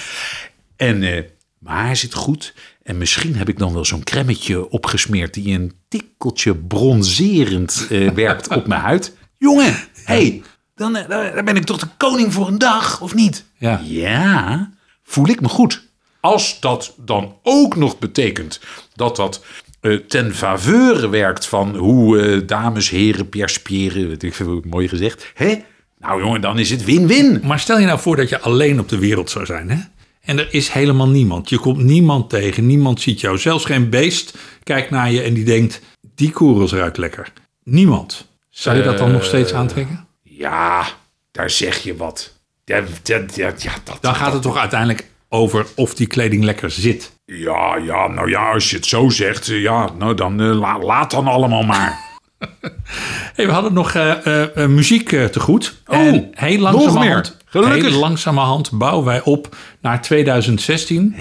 En 0.76 0.98
mijn 0.98 1.26
haar 1.58 1.96
zit 1.96 2.14
goed. 2.14 2.54
En 2.82 2.98
misschien 2.98 3.36
heb 3.36 3.48
ik 3.48 3.58
dan 3.58 3.72
wel 3.72 3.84
zo'n 3.84 4.04
cremmetje 4.04 4.70
opgesmeerd 4.70 5.34
die 5.34 5.54
een 5.54 5.72
tikkeltje 5.88 6.54
bronzerend 6.56 7.86
eh, 7.90 8.10
werkt 8.24 8.48
op 8.48 8.66
mijn 8.66 8.80
huid. 8.80 9.16
Jongen, 9.38 9.74
hey, 10.04 10.42
dan, 10.74 10.96
eh, 10.96 11.34
dan 11.34 11.44
ben 11.44 11.56
ik 11.56 11.64
toch 11.64 11.78
de 11.78 11.88
koning 11.96 12.32
voor 12.32 12.48
een 12.48 12.58
dag, 12.58 13.00
of 13.00 13.14
niet? 13.14 13.44
Ja. 13.56 13.80
Ja, 13.84 14.70
voel 15.02 15.28
ik 15.28 15.40
me 15.40 15.48
goed. 15.48 15.85
Als 16.26 16.60
dat 16.60 16.94
dan 16.96 17.34
ook 17.42 17.76
nog 17.76 17.98
betekent 17.98 18.60
dat 18.94 19.16
dat 19.16 19.44
eh, 19.80 19.94
ten 19.94 20.34
faveur 20.34 21.10
werkt 21.10 21.46
van 21.46 21.76
hoe 21.76 22.20
eh, 22.20 22.40
dames, 22.46 22.90
heren 22.90 23.28
perspiëren, 23.28 24.08
weet 24.08 24.22
ik 24.22 24.34
veel, 24.34 24.62
mooi 24.64 24.88
gezegd. 24.88 25.30
Hè? 25.34 25.54
Nou 25.98 26.22
jongen, 26.22 26.40
dan 26.40 26.58
is 26.58 26.70
het 26.70 26.84
win-win. 26.84 27.40
Maar 27.44 27.60
stel 27.60 27.78
je 27.78 27.86
nou 27.86 27.98
voor 28.00 28.16
dat 28.16 28.28
je 28.28 28.40
alleen 28.40 28.80
op 28.80 28.88
de 28.88 28.98
wereld 28.98 29.30
zou 29.30 29.46
zijn, 29.46 29.70
hè? 29.70 29.78
En 30.20 30.38
er 30.38 30.48
is 30.50 30.68
helemaal 30.68 31.08
niemand. 31.08 31.48
Je 31.48 31.58
komt 31.58 31.82
niemand 31.82 32.30
tegen, 32.30 32.66
niemand 32.66 33.00
ziet 33.00 33.20
jou. 33.20 33.38
Zelfs 33.38 33.64
geen 33.64 33.90
beest 33.90 34.38
kijkt 34.62 34.90
naar 34.90 35.10
je 35.10 35.22
en 35.22 35.34
die 35.34 35.44
denkt, 35.44 35.80
die 36.14 36.30
korels 36.30 36.72
ruikt 36.72 36.96
lekker. 36.96 37.32
Niemand. 37.64 38.28
Zou 38.50 38.76
je 38.76 38.82
dat 38.82 38.98
dan 38.98 39.12
nog 39.12 39.24
steeds 39.24 39.52
Eh, 39.52 39.58
aantrekken? 39.58 40.06
Ja, 40.22 40.86
daar 41.32 41.50
zeg 41.50 41.78
je 41.78 41.96
wat. 41.96 42.32
Ja, 42.64 42.76
ja, 43.02 43.24
ja, 43.34 43.52
ja, 43.58 43.72
dat, 43.84 43.98
Dan 44.00 44.14
gaat 44.14 44.32
het 44.32 44.42
toch 44.42 44.56
uiteindelijk 44.56 45.14
over 45.28 45.66
of 45.74 45.94
die 45.94 46.06
kleding 46.06 46.44
lekker 46.44 46.70
zit. 46.70 47.12
Ja, 47.24 47.76
ja, 47.76 48.06
nou 48.08 48.30
ja, 48.30 48.52
als 48.52 48.70
je 48.70 48.76
het 48.76 48.86
zo 48.86 49.08
zegt, 49.08 49.48
eh, 49.48 49.60
ja, 49.62 49.90
nou 49.98 50.14
dan 50.14 50.40
eh, 50.40 50.58
la- 50.58 50.78
laat 50.78 51.10
dan 51.10 51.26
allemaal 51.26 51.62
maar. 51.62 51.98
Hey, 53.34 53.46
we 53.46 53.52
hadden 53.52 53.72
nog 53.72 53.94
eh, 53.94 54.66
muziek 54.66 55.12
eh, 55.12 55.24
te 55.24 55.40
goed. 55.40 55.76
Oh, 55.86 55.96
en 55.98 56.28
heel 56.32 56.58
nog 56.60 56.72
langzamerhand, 56.72 57.04
meer. 57.24 57.32
Gelukkig. 57.44 57.90
heel 57.90 57.98
langzamerhand 58.00 58.70
bouwen 58.70 59.04
wij 59.04 59.22
op 59.22 59.56
naar 59.80 60.02
2016. 60.02 61.16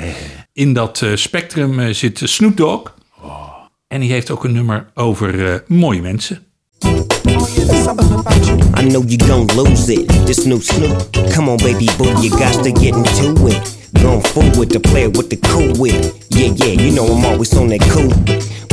In 0.53 0.73
dat 0.73 1.01
eh, 1.01 1.09
spectrum 1.15 1.79
eh, 1.79 1.93
zit 1.93 2.21
Snoop 2.23 2.57
Dogg. 2.57 2.93
Oh. 3.21 3.47
En 3.87 3.99
die 3.99 4.11
heeft 4.11 4.31
ook 4.31 4.43
een 4.43 4.51
nummer 4.53 4.87
over 4.93 5.51
eh, 5.53 5.59
mooie 5.67 6.01
mensen. 6.01 6.43
I 8.79 8.87
know 8.87 9.09
you 9.09 9.17
gon' 9.23 9.49
lose 9.55 9.93
it. 9.93 10.25
This 10.25 10.45
new 10.45 10.61
Snoop. 10.61 11.07
Come 11.33 11.49
on, 11.51 11.57
baby 11.57 11.89
boo, 11.97 12.21
you 12.21 12.29
got 12.29 12.63
to 12.63 12.71
get 12.79 12.95
into 12.95 13.47
it. 13.47 13.84
Going 14.01 14.21
forward 14.21 14.69
to 14.71 14.79
play 14.79 15.07
with 15.07 15.29
the 15.29 15.37
cool 15.37 15.73
wit. 15.79 16.13
Yeah, 16.29 16.53
yeah, 16.55 16.73
you 16.81 16.91
know 16.91 17.05
I'm 17.05 17.25
always 17.25 17.55
on 17.57 17.67
that 17.69 17.81
cool. 17.89 18.11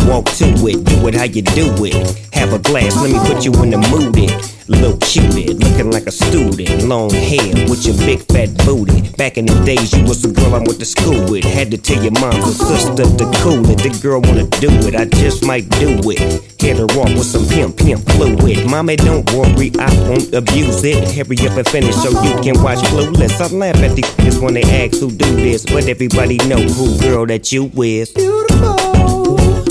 Walk 0.06 0.26
to 0.36 0.46
it, 0.66 0.84
do 0.84 1.06
it 1.08 1.14
how 1.14 1.24
you 1.24 1.42
do 1.42 1.72
it. 1.84 1.94
Have 2.34 2.52
a 2.52 2.58
glass, 2.58 2.96
let 2.96 3.12
me 3.12 3.18
put 3.26 3.44
you 3.44 3.52
in 3.62 3.70
the 3.70 3.78
mood. 3.78 4.16
It. 4.16 4.52
Little 4.68 4.96
cutie, 4.98 5.52
looking 5.54 5.90
like 5.90 6.06
a 6.06 6.12
student. 6.12 6.84
Long 6.84 7.10
hair 7.10 7.52
with 7.68 7.84
your 7.84 7.96
big 7.98 8.20
fat 8.32 8.48
booty. 8.64 9.10
Back 9.16 9.36
in 9.36 9.46
the 9.46 9.54
days, 9.64 9.92
you 9.92 10.04
was 10.04 10.22
the 10.22 10.32
girl 10.32 10.54
I 10.54 10.58
went 10.58 10.78
to 10.78 10.84
school 10.84 11.30
with. 11.30 11.44
Had 11.44 11.70
to 11.72 11.78
tell 11.78 12.02
your 12.02 12.12
mom 12.12 12.34
or 12.40 12.52
sister 12.52 13.04
to 13.04 13.26
cool 13.42 13.68
it. 13.70 13.78
The 13.82 13.90
girl 14.00 14.20
wanna 14.20 14.46
do 14.62 14.70
it, 14.86 14.94
I 14.94 15.06
just 15.06 15.44
might 15.44 15.68
do 15.78 15.98
it. 16.10 16.20
Hit 16.60 16.78
her 16.78 16.86
off 16.98 17.12
with 17.12 17.26
some 17.26 17.46
pimp, 17.48 17.76
pimp 17.76 18.08
fluid. 18.12 18.64
Mommy, 18.70 18.96
don't 18.96 19.28
worry, 19.32 19.72
I 19.78 19.90
won't 20.08 20.32
abuse 20.32 20.84
it. 20.84 21.10
Hurry 21.10 21.36
up 21.46 21.58
and 21.58 21.68
finish 21.68 21.96
so 21.96 22.10
you 22.22 22.34
can 22.40 22.62
watch 22.62 22.78
Clueless. 22.90 23.40
I 23.40 23.54
laugh 23.54 23.76
at 23.76 23.96
these 23.96 24.10
kids 24.14 24.38
when 24.38 24.54
they 24.54 24.62
ask 24.62 24.98
who 25.00 25.10
do 25.10 25.36
this, 25.36 25.66
but 25.66 25.86
everybody 25.86 26.38
know 26.48 26.62
who 26.62 26.98
girl 27.00 27.26
that 27.26 27.52
you 27.52 27.70
is. 27.82 28.12
Stukje 28.12 29.61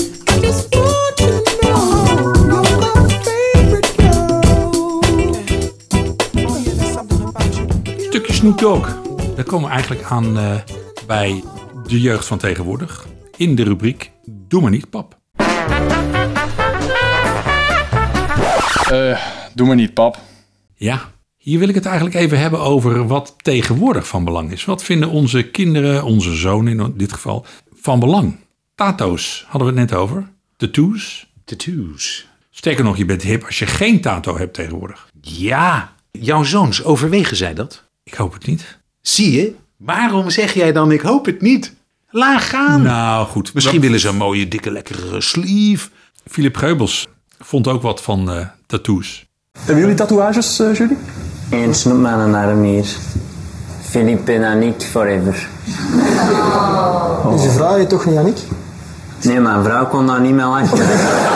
Snoop 8.42 8.58
Dogg. 8.58 9.00
Daar 9.34 9.44
komen 9.44 9.68
we 9.68 9.74
eigenlijk 9.74 10.02
aan 10.02 10.38
eh, 10.38 10.54
bij 11.06 11.44
de 11.86 12.00
jeugd 12.00 12.26
van 12.26 12.38
tegenwoordig. 12.38 13.06
In 13.36 13.54
de 13.54 13.62
rubriek 13.62 14.10
Doe 14.24 14.60
maar 14.60 14.70
niet, 14.70 14.90
pap. 14.90 15.18
Eh, 18.90 19.26
doe 19.54 19.66
maar 19.66 19.76
niet, 19.76 19.94
pap. 19.94 20.18
Ja, 20.74 21.10
hier 21.36 21.58
wil 21.58 21.68
ik 21.68 21.74
het 21.74 21.86
eigenlijk 21.86 22.16
even 22.16 22.38
hebben 22.38 22.60
over 22.60 23.06
wat 23.06 23.34
tegenwoordig 23.36 24.08
van 24.08 24.24
belang 24.24 24.52
is. 24.52 24.64
Wat 24.64 24.84
vinden 24.84 25.08
onze 25.08 25.42
kinderen, 25.50 26.04
onze 26.04 26.34
zoon 26.34 26.68
in 26.68 26.94
dit 26.96 27.12
geval, 27.12 27.46
van 27.74 28.00
belang? 28.00 28.36
Tato's 28.74 29.44
hadden 29.48 29.74
we 29.74 29.80
het 29.80 29.90
net 29.90 29.98
over. 29.98 30.28
Tattoos. 30.56 31.32
Tattoos. 31.44 32.28
Sterker 32.50 32.84
nog, 32.84 32.96
je 32.96 33.04
bent 33.04 33.22
hip 33.22 33.44
als 33.44 33.58
je 33.58 33.66
geen 33.66 34.00
tato 34.00 34.36
hebt 34.36 34.54
tegenwoordig. 34.54 35.08
Ja, 35.20 35.92
jouw 36.10 36.42
zoons, 36.42 36.84
overwegen 36.84 37.36
zij 37.36 37.54
dat? 37.54 37.90
Ik 38.04 38.14
hoop 38.14 38.32
het 38.32 38.46
niet. 38.46 38.78
Zie 39.00 39.32
je? 39.32 39.54
Waarom 39.76 40.30
zeg 40.30 40.54
jij 40.54 40.72
dan 40.72 40.92
ik 40.92 41.00
hoop 41.00 41.26
het 41.26 41.40
niet? 41.40 41.74
Laat 42.10 42.40
gaan. 42.40 42.82
Nou 42.82 43.26
goed. 43.26 43.54
Misschien 43.54 43.80
willen 43.80 44.00
ze 44.00 44.08
een 44.08 44.16
mooie, 44.16 44.48
dikke, 44.48 44.70
lekkere 44.70 45.20
sleeve. 45.20 45.88
Philip 46.30 46.56
Geubels 46.56 47.08
vond 47.38 47.68
ook 47.68 47.82
wat 47.82 48.02
van 48.02 48.30
eh, 48.30 48.46
tattoos. 48.66 49.26
Hebben 49.58 49.78
jullie 49.78 49.96
tatoeages, 49.96 50.60
uh, 50.60 50.74
Julie? 50.74 50.96
Eén 51.50 51.74
snoep 51.74 51.98
met 51.98 52.12
een 52.12 52.34
arm 52.34 52.62
hier. 52.62 52.86
Philippe 53.90 54.32
en 54.32 54.44
Annick 54.44 54.82
forever. 54.82 55.48
Dus 57.30 57.42
je 57.42 57.50
vrouw 57.50 57.76
je 57.76 57.86
toch 57.86 58.06
niet, 58.06 58.16
Annick? 58.16 58.38
Nee, 59.22 59.40
mijn 59.40 59.64
vrouw 59.64 59.86
kon 59.86 60.06
daar 60.06 60.20
niet 60.20 60.34
meer 60.34 60.44
lachen. 60.44 61.30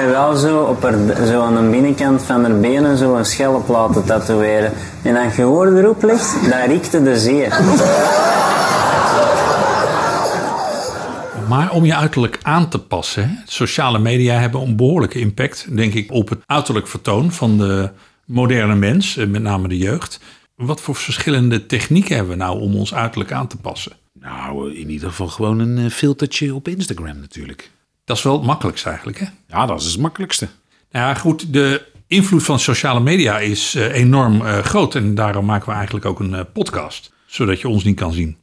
Heeft 0.00 0.12
wel 0.12 0.36
zo 0.36 0.62
op 0.62 0.82
haar, 0.82 1.26
zo 1.26 1.42
aan 1.42 1.54
de 1.54 1.70
binnenkant 1.70 2.22
van 2.22 2.44
haar 2.44 2.60
benen 2.60 2.96
zo 2.96 3.16
een 3.16 3.24
schelp 3.24 3.68
laten 3.68 4.04
tatoeëren. 4.04 4.72
En 5.02 5.16
als 5.16 5.36
je 5.36 5.46
oor 5.46 5.76
erop 5.76 6.02
ligt, 6.02 6.50
dan 6.50 6.68
riekte 6.68 7.02
de 7.02 7.18
zeer. 7.18 7.48
Maar 11.48 11.70
om 11.72 11.84
je 11.84 11.94
uiterlijk 11.94 12.38
aan 12.42 12.68
te 12.68 12.78
passen, 12.78 13.28
hè, 13.28 13.34
sociale 13.44 13.98
media 13.98 14.38
hebben 14.38 14.60
een 14.60 14.76
behoorlijke 14.76 15.18
impact, 15.18 15.76
denk 15.76 15.94
ik, 15.94 16.12
op 16.12 16.28
het 16.28 16.38
uiterlijk 16.46 16.88
vertoon 16.88 17.32
van 17.32 17.58
de 17.58 17.90
moderne 18.24 18.74
mens, 18.74 19.16
eh, 19.16 19.26
met 19.26 19.42
name 19.42 19.68
de 19.68 19.78
jeugd. 19.78 20.20
Wat 20.54 20.80
voor 20.80 20.94
verschillende 20.94 21.66
technieken 21.66 22.16
hebben 22.16 22.32
we 22.32 22.42
nou 22.42 22.60
om 22.60 22.76
ons 22.76 22.94
uiterlijk 22.94 23.32
aan 23.32 23.46
te 23.46 23.56
passen? 23.56 23.92
Nou, 24.20 24.74
in 24.74 24.90
ieder 24.90 25.08
geval 25.08 25.28
gewoon 25.28 25.58
een 25.58 25.78
eh, 25.78 25.90
filtertje 25.90 26.54
op 26.54 26.68
Instagram 26.68 27.20
natuurlijk. 27.20 27.70
Dat 28.10 28.18
is 28.18 28.24
wel 28.24 28.36
het 28.36 28.46
makkelijkste 28.46 28.88
eigenlijk, 28.88 29.18
hè? 29.18 29.26
Ja, 29.46 29.66
dat 29.66 29.80
is 29.80 29.86
het 29.86 30.00
makkelijkste. 30.00 30.48
Nou 30.90 31.06
ja, 31.06 31.14
goed, 31.14 31.52
de 31.52 31.86
invloed 32.06 32.42
van 32.42 32.58
sociale 32.58 33.00
media 33.00 33.38
is 33.38 33.74
eh, 33.74 33.94
enorm 33.94 34.46
eh, 34.46 34.58
groot. 34.58 34.94
En 34.94 35.14
daarom 35.14 35.44
maken 35.44 35.68
we 35.68 35.74
eigenlijk 35.74 36.04
ook 36.04 36.20
een 36.20 36.34
eh, 36.34 36.44
podcast. 36.52 37.12
Zodat 37.26 37.60
je 37.60 37.68
ons 37.68 37.84
niet 37.84 37.96
kan 37.96 38.12
zien. 38.12 38.36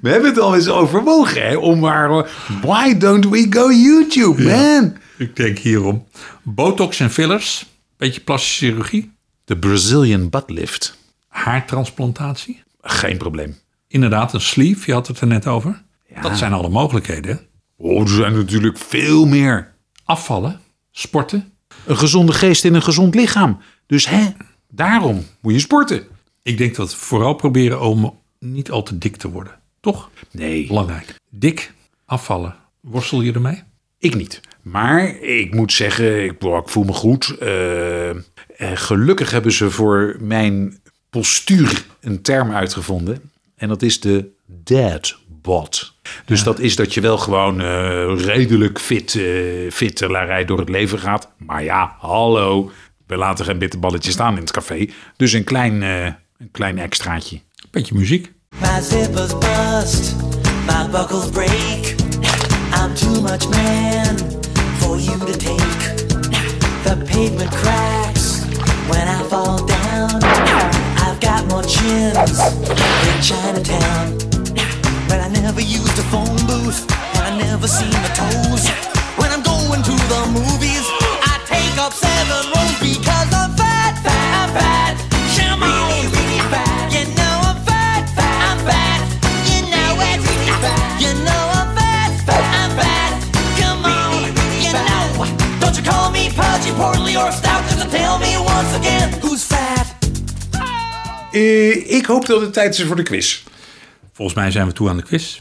We 0.00 0.08
hebben 0.08 0.30
het 0.30 0.38
al 0.38 0.54
eens 0.54 0.68
overwogen, 0.68 1.42
hè? 1.42 1.56
Om 1.56 1.78
maar. 1.78 2.30
Why 2.60 2.96
don't 2.96 3.28
we 3.28 3.46
go 3.50 3.70
YouTube, 3.70 4.42
man? 4.42 4.96
Ik 5.16 5.36
denk 5.36 5.58
hierom. 5.58 6.06
Botox 6.42 7.00
en 7.00 7.10
fillers. 7.10 7.66
Beetje 7.96 8.20
plastische 8.20 8.66
chirurgie. 8.66 9.12
De 9.44 9.56
Brazilian 9.56 10.28
butt 10.28 10.50
lift. 10.50 10.98
Haartransplantatie. 11.28 12.62
Geen 12.80 13.16
probleem. 13.16 13.58
Inderdaad, 13.88 14.32
een 14.32 14.40
sleeve. 14.40 14.82
Je 14.86 14.92
had 14.92 15.06
het 15.06 15.20
er 15.20 15.26
net 15.26 15.46
over. 15.46 15.82
Dat 16.20 16.38
zijn 16.38 16.52
alle 16.52 16.68
mogelijkheden. 16.68 17.40
Oh, 17.76 18.00
er 18.00 18.08
zijn 18.08 18.34
natuurlijk 18.34 18.78
veel 18.78 19.26
meer. 19.26 19.74
Afvallen. 20.04 20.60
Sporten. 20.90 21.52
Een 21.86 21.96
gezonde 21.96 22.32
geest 22.32 22.64
in 22.64 22.74
een 22.74 22.82
gezond 22.82 23.14
lichaam. 23.14 23.58
Dus 23.86 24.08
hè, 24.08 24.26
daarom 24.68 25.24
moet 25.40 25.52
je 25.52 25.58
sporten. 25.58 26.06
Ik 26.42 26.58
denk 26.58 26.74
dat 26.74 26.90
we 26.90 26.96
vooral 26.96 27.34
proberen 27.34 27.80
om 27.80 28.18
niet 28.38 28.70
al 28.70 28.82
te 28.82 28.98
dik 28.98 29.16
te 29.16 29.30
worden. 29.30 29.60
Toch? 29.80 30.10
Nee. 30.30 30.66
Belangrijk. 30.66 31.14
Dik. 31.30 31.74
Afvallen. 32.04 32.56
Worstel 32.80 33.20
je 33.20 33.32
ermee? 33.32 33.62
Ik 33.98 34.14
niet. 34.14 34.40
Maar 34.62 35.16
ik 35.16 35.54
moet 35.54 35.72
zeggen, 35.72 36.24
ik, 36.24 36.42
ik 36.42 36.68
voel 36.68 36.84
me 36.84 36.92
goed. 36.92 37.36
Eh, 37.38 38.10
eh, 38.10 38.16
gelukkig 38.58 39.30
hebben 39.30 39.52
ze 39.52 39.70
voor 39.70 40.16
mijn 40.20 40.80
postuur 41.10 41.86
een 42.00 42.22
term 42.22 42.52
uitgevonden. 42.52 43.30
En 43.56 43.68
dat 43.68 43.82
is 43.82 44.00
de 44.00 44.30
dad 44.46 45.16
bod. 45.26 45.91
Dus 46.24 46.42
dat 46.42 46.58
is 46.58 46.76
dat 46.76 46.94
je 46.94 47.00
wel 47.00 47.18
gewoon 47.18 47.60
eh, 47.60 48.24
redelijk 48.24 48.80
fit, 48.80 49.14
eh 49.14 49.70
fit 49.70 50.00
larij 50.00 50.44
door 50.44 50.58
het 50.58 50.68
leven 50.68 50.98
gaat. 50.98 51.30
Maar 51.36 51.64
ja, 51.64 51.96
hallo. 51.98 52.70
We 53.06 53.16
laten 53.16 53.44
geen 53.44 53.58
bitterballetjes 53.58 54.12
staan 54.12 54.34
in 54.34 54.40
het 54.40 54.50
café. 54.50 54.88
Dus 55.16 55.32
een 55.32 55.44
klein, 55.44 55.82
eh, 55.82 56.04
een 56.04 56.50
klein 56.52 56.78
extraatje. 56.78 57.40
Beetje 57.70 57.94
muziek. 57.94 58.32
My 58.60 58.82
zippers 58.82 59.32
bust, 59.38 60.14
my 60.66 60.88
buckles 60.90 61.28
break. 61.30 61.94
I'm 62.74 62.94
too 62.94 63.20
much 63.20 63.48
man 63.48 64.16
for 64.78 64.98
you 64.98 65.18
to 65.18 65.36
take. 65.36 65.94
The 66.82 66.96
pavement 67.06 67.50
cracks 67.50 68.40
when 68.88 69.08
I 69.08 69.22
fall 69.28 69.66
down. 69.66 70.22
I've 70.96 71.20
got 71.20 71.48
more 71.48 71.64
chins 71.64 72.38
in 73.06 73.20
Chinatown. 73.20 74.31
But 75.12 75.20
I 75.20 75.28
never 75.28 75.60
used 75.60 75.98
a 75.98 76.06
phone 76.08 76.40
booth, 76.48 76.80
and 77.16 77.22
I 77.28 77.36
never 77.36 77.68
seen 77.68 77.90
the 77.90 78.12
toes. 78.16 78.64
When 79.20 79.28
I'm 79.28 79.44
going 79.44 79.82
to 79.84 79.94
the 80.08 80.22
movies, 80.32 80.84
I 81.32 81.36
take 81.44 81.76
up 81.76 81.92
seven 81.92 82.40
rows 82.48 82.78
because 82.80 83.28
I'm 83.36 83.52
fat, 83.60 83.92
fat, 84.00 84.30
I'm 84.40 84.50
fat. 84.56 84.96
Come 85.36 85.62
on, 85.68 86.08
really 86.16 86.40
fat. 86.48 86.88
You 86.96 87.04
know 87.12 87.36
I'm 87.44 87.60
fat, 87.68 88.08
fat, 88.16 88.38
I'm 88.48 88.58
fat. 88.64 89.00
You 89.52 89.60
know 89.68 90.00
it, 90.08 90.18
really 90.24 90.54
fat. 90.64 90.80
You 91.04 91.12
know 91.26 91.42
I'm 91.60 91.68
fat, 91.76 92.10
fat, 92.24 92.46
I'm 92.62 92.72
fat. 92.80 93.12
Come 93.60 93.84
on, 93.84 94.32
you 94.64 94.72
know. 94.72 95.28
Don't 95.60 95.76
you 95.76 95.84
call 95.84 96.08
me 96.10 96.32
pudgy, 96.32 96.72
portly, 96.80 97.20
or 97.20 97.30
stout, 97.32 97.60
just 97.68 97.84
tell 97.92 98.16
me 98.16 98.32
once 98.40 98.72
again 98.80 99.12
who's 99.20 99.44
fat. 99.44 99.86
Eh, 101.32 101.92
ik 101.96 102.06
hoop 102.06 102.26
dat 102.26 102.40
het 102.40 102.52
tijd 102.52 102.78
is 102.78 102.84
voor 102.86 102.96
de 102.96 103.02
quiz. 103.02 103.42
Volgens 104.12 104.36
mij 104.36 104.50
zijn 104.50 104.66
we 104.66 104.72
toe 104.72 104.88
aan 104.88 104.96
de 104.96 105.02
quiz. 105.02 105.40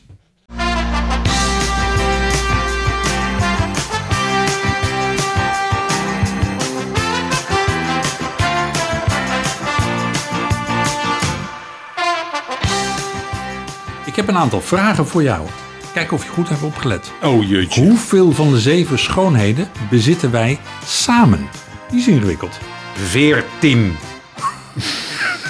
Ik 14.06 14.18
heb 14.18 14.28
een 14.28 14.38
aantal 14.38 14.62
vragen 14.62 15.08
voor 15.08 15.24
jou. 15.24 15.48
Kijk 15.94 16.12
of 16.12 16.24
je 16.24 16.30
goed 16.30 16.50
hebt 16.50 16.64
opgelet. 16.64 17.12
Oh 17.24 17.50
jeetje. 17.50 17.82
Hoeveel 17.82 18.32
van 18.32 18.52
de 18.52 18.60
zeven 18.60 19.00
schoonheden 19.00 19.70
bezitten 19.90 20.32
wij 20.32 20.60
samen? 20.86 21.50
Die 21.90 22.00
is 22.00 22.08
ingewikkeld. 22.08 22.60
Veertien. 22.94 23.96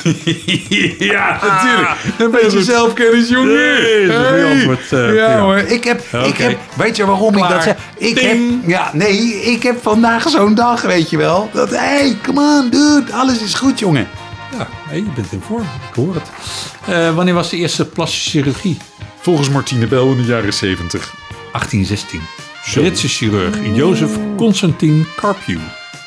ja, 1.14 1.40
natuurlijk. 1.42 1.90
Een 2.18 2.32
beetje 2.32 2.64
zelfkennis, 2.64 3.30
jongen. 3.30 3.54
Nee, 3.54 4.02
is 4.02 4.10
Hey. 4.10 4.52
antwoord, 4.52 4.92
eh, 4.92 5.16
ja 5.16 5.40
hoor, 5.40 5.58
ik 5.58 5.84
heb, 5.84 6.02
ik 6.26 6.38
heb, 6.38 6.60
weet 6.76 6.96
je 6.96 7.06
waarom 7.06 7.38
ik 7.38 7.50
dat 7.50 7.64
zeg? 7.64 7.76
Ik 7.98 8.20
heb, 8.20 8.38
ja, 8.68 8.90
nee, 8.94 9.42
ik 9.42 9.64
heb 9.64 9.82
vandaag 9.82 10.30
zo'n 10.30 10.56
dag, 10.56 10.82
weet 10.82 11.10
je 11.10 11.18
wel. 11.18 11.50
Dat, 11.54 11.70
hey, 11.70 12.18
come 12.24 12.42
on, 12.42 12.70
dude, 12.70 13.14
alles 13.14 13.42
is 13.42 13.54
goed, 13.54 13.80
jongen. 13.80 14.08
Ja, 14.58 14.68
hey, 14.88 14.98
je 14.98 15.12
bent 15.16 15.32
in 15.32 15.42
vorm. 15.48 15.62
Ik 15.90 15.96
hoor 15.96 16.14
het. 16.14 16.30
Eh, 16.86 17.16
wanneer 17.16 17.34
was 17.34 17.50
de 17.50 17.58
eerste 17.58 17.86
plastische 17.86 18.30
chirurgie? 18.30 18.78
Volgens 19.22 19.50
Martine 19.50 19.88
Bel 19.88 20.08
in 20.12 20.18
de 20.18 20.24
jaren 20.24 20.54
70. 20.54 21.14
1816. 21.52 22.22
Britse 22.74 23.08
chirurg 23.08 23.56
Jozef 23.74 24.12
Constantin 24.38 25.06
Carpew. 25.16 25.58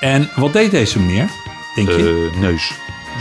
En 0.01 0.31
wat 0.37 0.53
deed 0.53 0.71
deze 0.71 0.99
meneer? 1.01 1.31
Denk 1.75 1.89
je? 1.89 2.31
Eh, 2.35 2.41
neus. 2.41 2.73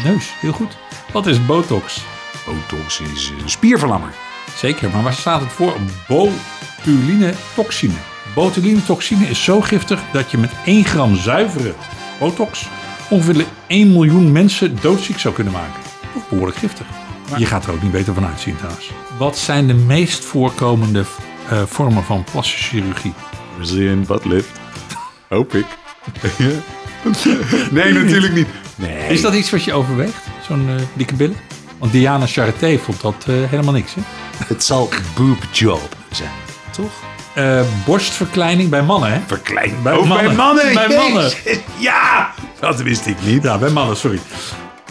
Neus, 0.03 0.33
heel 0.39 0.51
goed. 0.51 0.77
Wat 1.11 1.27
is 1.27 1.45
botox? 1.45 2.05
Botox 2.45 2.99
is 2.99 3.31
een 3.41 3.49
spierverlammer. 3.49 4.13
Zeker, 4.55 4.89
maar 4.89 5.03
waar 5.03 5.13
staat 5.13 5.41
het 5.41 5.51
voor? 5.51 5.75
Botulinetoxine. 6.07 7.93
Botulinetoxine 8.35 9.25
is 9.25 9.43
zo 9.43 9.61
giftig 9.61 10.01
dat 10.11 10.31
je 10.31 10.37
met 10.37 10.51
1 10.65 10.85
gram 10.85 11.15
zuivere 11.15 11.73
botox 12.19 12.67
ongeveer 13.09 13.45
1 13.67 13.91
miljoen 13.91 14.31
mensen 14.31 14.77
doodziek 14.81 15.19
zou 15.19 15.33
kunnen 15.33 15.53
maken. 15.53 15.81
Toch 16.13 16.29
behoorlijk 16.29 16.57
giftig. 16.57 16.85
Je 17.37 17.45
gaat 17.45 17.65
er 17.65 17.73
ook 17.73 17.81
niet 17.81 17.91
beter 17.91 18.13
van 18.13 18.25
uitzien 18.25 18.55
trouwens. 18.55 18.91
Wat 19.17 19.37
zijn 19.37 19.67
de 19.67 19.73
meest 19.73 20.25
voorkomende 20.25 21.03
eh, 21.49 21.61
vormen 21.65 22.03
van 22.03 22.23
plastische 22.31 22.63
chirurgie? 22.63 23.13
Brazilian 23.55 24.05
butt 24.05 24.25
lift. 24.25 24.59
Hoop 25.27 25.53
ik. 25.53 25.65
Nee, 27.71 27.93
natuurlijk 27.93 28.33
niet. 28.33 28.47
Nee. 28.75 29.07
Is 29.09 29.21
dat 29.21 29.33
iets 29.33 29.49
wat 29.51 29.63
je 29.63 29.73
overweegt? 29.73 30.23
Zo'n 30.47 30.69
eh, 30.69 30.75
dikke 30.93 31.13
billen? 31.15 31.37
Want 31.77 31.91
Diana 31.91 32.27
Charité 32.27 32.77
vond 32.77 33.01
dat 33.01 33.15
eh, 33.27 33.35
helemaal 33.49 33.73
niks, 33.73 33.93
hè? 33.95 34.01
Het 34.47 34.63
zal 34.63 34.89
boob 35.15 35.37
job 35.51 35.95
zijn, 36.11 36.29
toch? 36.71 36.91
Eh, 37.33 37.61
borstverkleining 37.85 38.69
bij 38.69 38.81
mannen, 38.83 39.13
hè? 39.13 39.19
Verkleining. 39.27 39.81
Bij 39.81 39.93
Oh, 39.93 40.07
mannen. 40.07 40.25
bij 40.27 40.35
mannen. 40.35 40.73
Bij 40.73 40.87
mannen. 40.97 41.23
Jezus. 41.23 41.59
Ja, 41.77 42.31
dat 42.59 42.81
wist 42.81 43.05
ik 43.05 43.15
niet. 43.25 43.43
Ja, 43.43 43.57
bij 43.57 43.69
mannen, 43.69 43.97
sorry. 43.97 44.19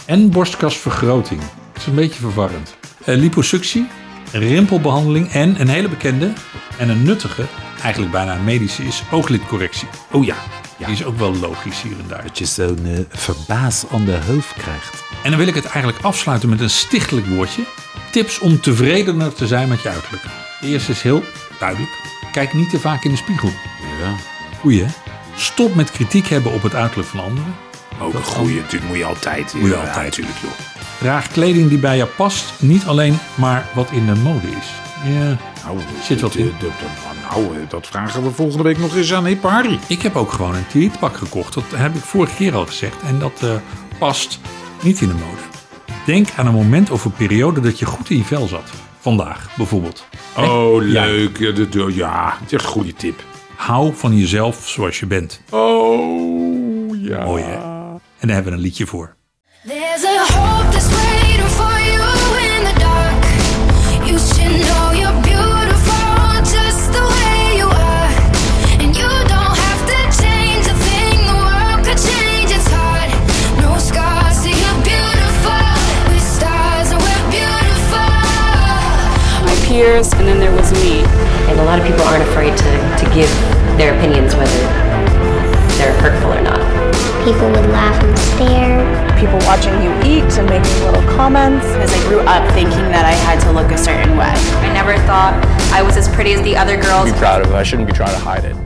En 0.06 0.30
borstkasvergroting. 0.30 1.40
Dat 1.40 1.80
is 1.82 1.86
een 1.86 1.94
beetje 1.94 2.20
verwarrend. 2.20 2.76
Liposuctie, 3.04 3.86
rimpelbehandeling 4.32 5.30
en 5.32 5.60
een 5.60 5.68
hele 5.68 5.88
bekende 5.88 6.32
en 6.78 6.88
een 6.88 7.02
nuttige, 7.02 7.44
eigenlijk 7.82 8.12
bijna 8.12 8.34
medische, 8.44 8.84
is 8.84 9.02
ooglidcorrectie. 9.10 9.88
Oh 10.10 10.24
ja. 10.24 10.34
Die 10.86 10.94
is 10.94 11.04
ook 11.04 11.18
wel 11.18 11.36
logisch 11.36 11.82
hier 11.82 11.92
en 11.98 12.04
daar. 12.08 12.22
Dat 12.22 12.38
je 12.38 12.44
zo'n 12.44 12.78
eh, 12.84 12.98
verbaas 13.18 13.84
aan 13.92 14.04
de 14.04 14.18
hoofd 14.26 14.54
krijgt. 14.54 15.02
En 15.22 15.30
dan 15.30 15.38
wil 15.38 15.48
ik 15.48 15.54
het 15.54 15.64
eigenlijk 15.64 16.04
afsluiten 16.04 16.48
met 16.48 16.60
een 16.60 16.70
stichtelijk 16.70 17.26
woordje. 17.26 17.62
Tips 18.10 18.38
om 18.38 18.60
tevredener 18.60 19.32
te 19.34 19.46
zijn 19.46 19.68
met 19.68 19.82
je 19.82 19.88
uiterlijk. 19.88 20.22
De 20.60 20.66
eerste 20.66 20.90
is 20.92 21.02
heel 21.02 21.22
duidelijk. 21.58 21.90
Kijk 22.32 22.52
niet 22.54 22.70
te 22.70 22.78
vaak 22.80 23.04
in 23.04 23.10
de 23.10 23.16
spiegel. 23.16 23.48
Ja. 24.00 24.14
Goeie 24.60 24.82
hè? 24.84 24.90
Stop 25.36 25.74
met 25.74 25.90
kritiek 25.90 26.26
hebben 26.28 26.52
op 26.52 26.62
het 26.62 26.74
uiterlijk 26.74 27.08
van 27.08 27.20
anderen. 27.20 27.54
Ook 28.00 28.14
een 28.14 28.22
goeie, 28.22 28.60
natuurlijk 28.60 28.88
moet 28.90 28.96
je 28.98 29.04
altijd. 29.04 29.54
Moet 29.54 29.62
je 29.62 29.68
Ja, 29.74 29.80
altijd. 29.80 30.04
natuurlijk, 30.04 30.36
joh. 30.42 30.50
Draag 31.00 31.28
kleding 31.28 31.68
die 31.68 31.78
bij 31.78 31.96
je 31.96 32.06
past, 32.06 32.52
niet 32.58 32.84
alleen 32.84 33.18
maar 33.34 33.66
wat 33.74 33.90
in 33.90 34.06
de 34.06 34.14
mode 34.14 34.46
is. 34.46 34.66
Ja, 35.12 35.36
Nou, 35.64 35.78
zit 36.02 36.20
wat 36.20 36.34
in. 36.34 36.52
nou, 37.30 37.44
eh, 37.56 37.68
dat 37.68 37.86
vragen 37.86 38.22
we 38.22 38.30
volgende 38.30 38.62
week 38.62 38.78
nog 38.78 38.96
eens 38.96 39.12
aan 39.12 39.24
Hip 39.24 39.42
Harry. 39.42 39.78
Ik 39.86 40.02
heb 40.02 40.16
ook 40.16 40.32
gewoon 40.32 40.54
een 40.54 40.66
tweetpak 40.66 41.16
gekocht. 41.16 41.54
Dat 41.54 41.64
heb 41.74 41.94
ik 41.94 42.00
vorige 42.02 42.34
keer 42.34 42.54
al 42.54 42.66
gezegd. 42.66 42.96
En 43.02 43.18
dat 43.18 43.42
eh, 43.42 43.54
past 43.98 44.40
niet 44.82 45.00
in 45.00 45.08
de 45.08 45.14
mode. 45.14 45.40
Denk 46.06 46.28
aan 46.36 46.46
een 46.46 46.54
moment 46.54 46.90
of 46.90 47.04
een 47.04 47.12
periode 47.12 47.60
dat 47.60 47.78
je 47.78 47.86
goed 47.86 48.10
in 48.10 48.16
je 48.16 48.24
vel 48.24 48.46
zat. 48.46 48.70
Vandaag 48.98 49.48
bijvoorbeeld. 49.56 50.06
Oh, 50.36 50.82
Ja. 50.88 51.04
leuk. 51.04 51.38
Ja, 51.38 51.88
ja, 51.88 52.36
dat 52.40 52.52
is 52.52 52.64
een 52.64 52.70
goede 52.70 52.94
tip. 52.94 53.24
Hou 53.56 53.92
van 53.94 54.16
jezelf 54.16 54.68
zoals 54.68 55.00
je 55.00 55.06
bent. 55.06 55.40
Oh, 55.50 57.02
ja. 57.02 57.24
Mooi 57.24 57.42
hè? 57.42 57.54
En 57.54 58.28
daar 58.28 58.34
hebben 58.34 58.52
we 58.52 58.58
een 58.58 58.64
liedje 58.64 58.86
voor. 58.86 59.14
There's 59.66 60.04
a 60.04 60.34
hope 60.34 61.11
peers, 79.72 80.12
and 80.20 80.28
then 80.28 80.38
there 80.38 80.52
was 80.52 80.68
me. 80.84 81.00
And 81.48 81.56
a 81.58 81.64
lot 81.64 81.80
of 81.80 81.84
people 81.88 82.04
aren't 82.04 82.22
afraid 82.28 82.52
to, 82.52 82.70
to 83.00 83.04
give 83.16 83.30
their 83.80 83.96
opinions, 83.96 84.36
whether 84.36 84.60
they're 85.80 85.96
hurtful 86.04 86.30
or 86.36 86.42
not. 86.44 86.60
People 87.24 87.48
would 87.54 87.68
laugh 87.72 87.96
and 88.04 88.14
stare. 88.32 88.76
People 89.16 89.38
watching 89.48 89.72
you 89.84 89.90
eat 90.04 90.28
and 90.38 90.46
making 90.56 90.76
little 90.84 91.06
comments. 91.16 91.64
As 91.84 91.90
I 91.90 92.00
grew 92.08 92.20
up 92.34 92.44
thinking 92.52 92.86
that 92.92 93.06
I 93.06 93.16
had 93.28 93.38
to 93.44 93.50
look 93.58 93.70
a 93.72 93.78
certain 93.78 94.14
way. 94.20 94.34
I 94.66 94.70
never 94.80 94.94
thought 95.08 95.34
I 95.72 95.80
was 95.82 95.96
as 95.96 96.08
pretty 96.08 96.32
as 96.34 96.42
the 96.42 96.54
other 96.62 96.76
girls. 96.76 97.04
Be 97.10 97.18
proud 97.18 97.40
of 97.40 97.48
it. 97.50 97.54
I 97.54 97.64
shouldn't 97.64 97.88
be 97.88 97.94
trying 97.94 98.16
to 98.18 98.22
hide 98.30 98.44
it. 98.50 98.56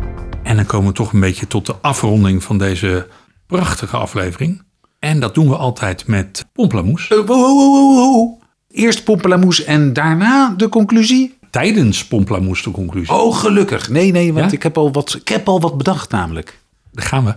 En 0.42 0.56
dan 0.56 0.66
komen 0.66 0.88
we 0.88 0.94
toch 0.94 1.12
een 1.12 1.20
beetje 1.20 1.46
tot 1.46 1.66
de 1.66 1.74
afronding 1.80 2.42
van 2.42 2.58
deze 2.58 3.08
prachtige 3.46 3.96
aflevering. 3.96 4.62
En 4.98 5.20
dat 5.20 5.34
doen 5.34 5.48
we 5.48 5.56
altijd 5.56 6.06
met 6.06 6.46
Pomplamoes. 6.52 7.08
Eh, 7.08 7.16
wow, 7.16 7.26
wow, 7.26 7.56
wow, 7.56 7.72
wow, 7.72 8.14
wow. 8.14 8.44
Eerst 8.76 9.04
Pompelamoes 9.04 9.64
en 9.64 9.92
daarna 9.92 10.54
de 10.56 10.68
conclusie? 10.68 11.34
Tijdens 11.50 12.06
Pomplamoes 12.06 12.62
de 12.62 12.70
conclusie. 12.70 13.14
Oh, 13.14 13.36
gelukkig. 13.36 13.88
Nee, 13.88 14.10
nee, 14.12 14.32
want 14.32 14.50
Ja? 14.50 14.56
ik, 14.56 14.62
heb 14.62 14.76
al 14.78 14.92
wat, 14.92 15.14
ik 15.20 15.28
heb 15.28 15.48
al 15.48 15.60
wat 15.60 15.76
bedacht 15.76 16.10
namelijk. 16.10 16.58
Daar 16.92 17.04
gaan 17.06 17.24
we. 17.24 17.34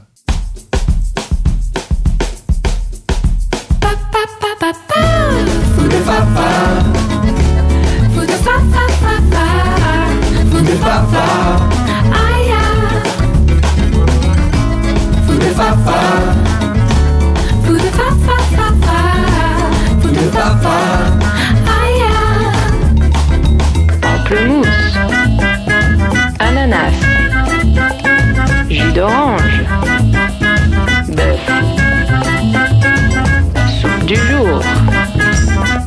Jour, 34.29 34.63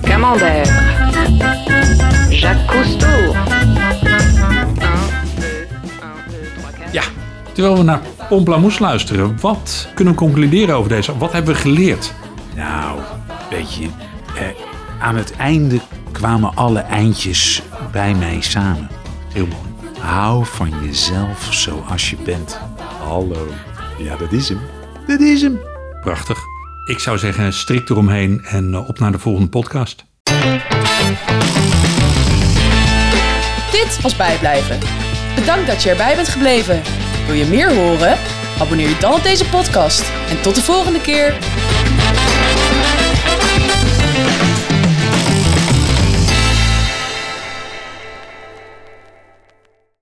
camembert, 0.03 0.73
Jacques 2.29 2.67
Cousteau. 2.67 3.37
Ja, 6.93 7.03
terwijl 7.53 7.77
we 7.77 7.83
naar 7.83 8.01
Pomplamoes 8.29 8.79
luisteren, 8.79 9.41
wat 9.41 9.89
kunnen 9.95 10.15
we 10.15 10.19
concluderen 10.19 10.75
over 10.77 10.89
deze? 10.89 11.19
Wat 11.19 11.33
hebben 11.33 11.55
we 11.55 11.61
geleerd? 11.61 12.15
Nou, 12.57 13.01
weet 13.51 13.75
je, 13.75 13.89
eh, 14.37 14.47
aan 15.01 15.17
het 15.17 15.37
einde 15.37 15.81
kwamen 16.13 16.55
alle 16.55 16.81
eindjes 16.81 17.63
bij 17.93 18.15
mij 18.15 18.41
samen. 18.41 18.89
Heel 19.33 19.47
mooi. 19.47 19.97
Hou 19.99 20.45
van 20.47 20.71
jezelf 20.85 21.47
zoals 21.51 22.11
je 22.11 22.17
bent. 22.25 22.61
Hallo. 23.07 23.47
Ja, 23.99 24.17
dat 24.17 24.33
is 24.33 24.49
hem. 24.49 24.61
Dat 25.07 25.21
is 25.21 25.43
hem. 25.43 25.59
Prachtig. 26.01 26.52
Ik 26.85 26.99
zou 26.99 27.19
zeggen, 27.19 27.53
strikt 27.53 27.91
eromheen 27.91 28.45
en 28.45 28.75
eh, 28.75 28.89
op 28.89 28.99
naar 28.99 29.13
de 29.13 29.19
volgende 29.19 29.49
podcast. 29.49 30.05
Dit 33.71 34.01
was 34.01 34.17
Bijblijven. 34.17 34.79
Bedankt 35.35 35.67
dat 35.67 35.83
je 35.83 35.91
erbij 35.91 36.15
bent 36.15 36.29
gebleven. 36.29 36.83
Wil 37.27 37.35
je 37.35 37.45
meer 37.45 37.75
horen? 37.75 38.19
Abonneer 38.59 38.89
je 38.89 38.97
dan 39.01 39.15
op 39.15 39.23
deze 39.23 39.49
podcast. 39.49 40.13
En 40.29 40.43
tot 40.43 40.55
de 40.55 40.63
volgende 40.63 41.01
keer. 41.01 41.39